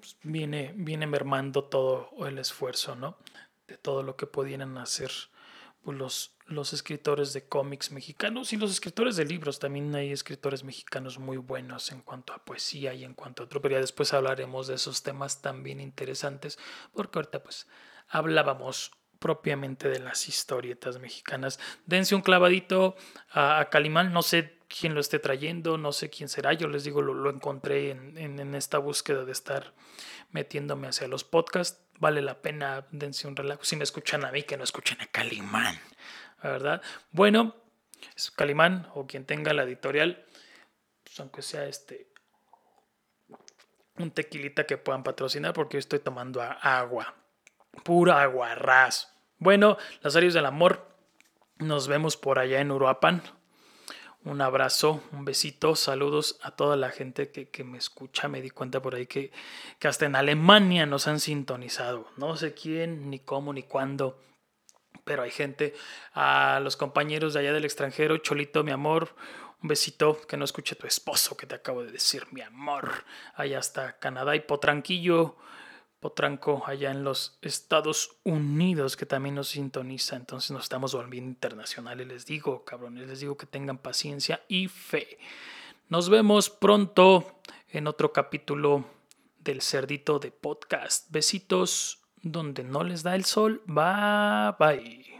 pues, 0.00 0.16
viene, 0.22 0.72
viene 0.76 1.06
mermando 1.06 1.64
todo 1.64 2.10
el 2.26 2.38
esfuerzo, 2.38 2.94
¿no? 2.94 3.18
De 3.66 3.76
todo 3.76 4.02
lo 4.02 4.16
que 4.16 4.26
podían 4.26 4.78
hacer 4.78 5.10
pues, 5.82 5.96
los, 5.96 6.36
los 6.46 6.72
escritores 6.72 7.32
de 7.32 7.46
cómics 7.46 7.90
mexicanos 7.92 8.52
y 8.52 8.56
los 8.56 8.70
escritores 8.70 9.16
de 9.16 9.24
libros. 9.24 9.58
También 9.58 9.94
hay 9.94 10.12
escritores 10.12 10.64
mexicanos 10.64 11.18
muy 11.18 11.36
buenos 11.36 11.92
en 11.92 12.02
cuanto 12.02 12.32
a 12.32 12.44
poesía 12.44 12.94
y 12.94 13.04
en 13.04 13.14
cuanto 13.14 13.42
a 13.42 13.46
otro, 13.46 13.60
pero 13.60 13.74
ya 13.74 13.80
después 13.80 14.12
hablaremos 14.14 14.66
de 14.66 14.74
esos 14.74 15.02
temas 15.02 15.42
también 15.42 15.80
interesantes, 15.80 16.58
porque 16.92 17.18
ahorita 17.18 17.42
pues 17.42 17.66
hablábamos 18.08 18.92
propiamente 19.18 19.88
de 19.88 19.98
las 19.98 20.28
historietas 20.28 20.98
mexicanas. 20.98 21.58
Dense 21.86 22.14
un 22.14 22.22
clavadito 22.22 22.96
a, 23.30 23.58
a 23.60 23.68
Calimán, 23.68 24.12
no 24.12 24.22
sé 24.22 24.57
quién 24.68 24.94
lo 24.94 25.00
esté 25.00 25.18
trayendo, 25.18 25.78
no 25.78 25.92
sé 25.92 26.10
quién 26.10 26.28
será. 26.28 26.52
Yo 26.52 26.68
les 26.68 26.84
digo, 26.84 27.02
lo, 27.02 27.14
lo 27.14 27.30
encontré 27.30 27.90
en, 27.90 28.16
en, 28.18 28.38
en, 28.38 28.54
esta 28.54 28.78
búsqueda 28.78 29.24
de 29.24 29.32
estar 29.32 29.72
metiéndome 30.30 30.88
hacia 30.88 31.08
los 31.08 31.24
podcasts. 31.24 31.82
Vale 31.98 32.22
la 32.22 32.40
pena, 32.42 32.86
dense 32.90 33.26
un 33.26 33.34
relajo. 33.34 33.64
Si 33.64 33.76
me 33.76 33.84
escuchan 33.84 34.24
a 34.24 34.30
mí, 34.30 34.42
que 34.42 34.56
no 34.56 34.64
escuchen 34.64 35.00
a 35.00 35.06
Calimán, 35.06 35.78
¿verdad? 36.42 36.82
Bueno, 37.10 37.56
Calimán 38.36 38.88
o 38.94 39.06
quien 39.06 39.24
tenga 39.24 39.52
la 39.52 39.64
editorial, 39.64 40.24
pues 41.02 41.18
aunque 41.20 41.42
sea 41.42 41.66
este 41.66 42.08
un 43.96 44.12
tequilita 44.12 44.64
que 44.64 44.78
puedan 44.78 45.02
patrocinar, 45.02 45.52
porque 45.52 45.74
yo 45.74 45.80
estoy 45.80 45.98
tomando 45.98 46.40
agua, 46.40 47.16
pura 47.82 48.22
agua 48.22 48.54
ras. 48.54 49.12
Bueno, 49.38 49.76
las 50.02 50.14
áreas 50.14 50.34
del 50.34 50.46
amor, 50.46 50.88
nos 51.56 51.88
vemos 51.88 52.16
por 52.16 52.38
allá 52.38 52.60
en 52.60 52.70
Uruapan, 52.70 53.22
un 54.28 54.42
abrazo, 54.42 55.02
un 55.12 55.24
besito, 55.24 55.74
saludos 55.74 56.38
a 56.42 56.50
toda 56.50 56.76
la 56.76 56.90
gente 56.90 57.30
que, 57.30 57.48
que, 57.48 57.64
me 57.64 57.78
escucha. 57.78 58.28
Me 58.28 58.42
di 58.42 58.50
cuenta 58.50 58.82
por 58.82 58.94
ahí 58.94 59.06
que, 59.06 59.32
hasta 59.82 60.04
en 60.04 60.16
Alemania 60.16 60.84
nos 60.84 61.08
han 61.08 61.18
sintonizado. 61.18 62.10
No 62.18 62.36
sé 62.36 62.52
quién, 62.52 63.08
ni 63.08 63.20
cómo, 63.20 63.54
ni 63.54 63.62
cuándo, 63.62 64.20
pero 65.04 65.22
hay 65.22 65.30
gente. 65.30 65.74
A 66.12 66.60
los 66.62 66.76
compañeros 66.76 67.32
de 67.32 67.40
allá 67.40 67.54
del 67.54 67.64
extranjero, 67.64 68.18
Cholito, 68.18 68.62
mi 68.64 68.70
amor, 68.70 69.14
un 69.62 69.68
besito, 69.68 70.20
que 70.28 70.36
no 70.36 70.44
escuche 70.44 70.76
tu 70.76 70.86
esposo, 70.86 71.34
que 71.34 71.46
te 71.46 71.54
acabo 71.54 71.82
de 71.82 71.92
decir, 71.92 72.26
mi 72.30 72.42
amor. 72.42 73.04
Allá 73.34 73.58
hasta 73.58 73.98
Canadá 73.98 74.36
y 74.36 74.40
Potranquillo. 74.40 75.36
Potranco 76.00 76.62
allá 76.66 76.90
en 76.90 77.02
los 77.02 77.38
Estados 77.42 78.16
Unidos 78.24 78.96
que 78.96 79.06
también 79.06 79.34
nos 79.34 79.48
sintoniza, 79.48 80.16
entonces 80.16 80.50
nos 80.52 80.62
estamos 80.62 80.94
volviendo 80.94 81.28
internacionales, 81.28 82.06
les 82.06 82.26
digo, 82.26 82.64
cabrones, 82.64 83.08
les 83.08 83.20
digo 83.20 83.36
que 83.36 83.46
tengan 83.46 83.78
paciencia 83.78 84.42
y 84.48 84.68
fe. 84.68 85.18
Nos 85.88 86.08
vemos 86.08 86.50
pronto 86.50 87.40
en 87.70 87.86
otro 87.86 88.12
capítulo 88.12 88.84
del 89.38 89.62
Cerdito 89.62 90.18
de 90.18 90.30
Podcast. 90.30 91.10
Besitos 91.10 92.00
donde 92.22 92.64
no 92.64 92.84
les 92.84 93.02
da 93.02 93.14
el 93.14 93.24
sol. 93.24 93.62
Bye 93.66 94.54
bye. 94.58 95.17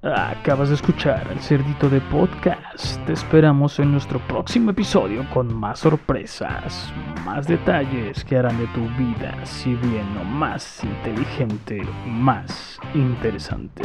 Acabas 0.00 0.68
de 0.68 0.76
escuchar 0.76 1.26
el 1.32 1.40
Cerdito 1.40 1.90
de 1.90 2.00
Podcast. 2.00 3.04
Te 3.04 3.12
esperamos 3.12 3.80
en 3.80 3.90
nuestro 3.90 4.20
próximo 4.28 4.70
episodio 4.70 5.28
con 5.34 5.52
más 5.52 5.80
sorpresas, 5.80 6.92
más 7.24 7.48
detalles 7.48 8.24
que 8.24 8.36
harán 8.36 8.56
de 8.58 8.68
tu 8.68 8.82
vida, 8.90 9.34
si 9.44 9.74
bien 9.74 10.14
no 10.14 10.22
más 10.22 10.84
inteligente, 10.84 11.82
más 12.06 12.78
interesante. 12.94 13.82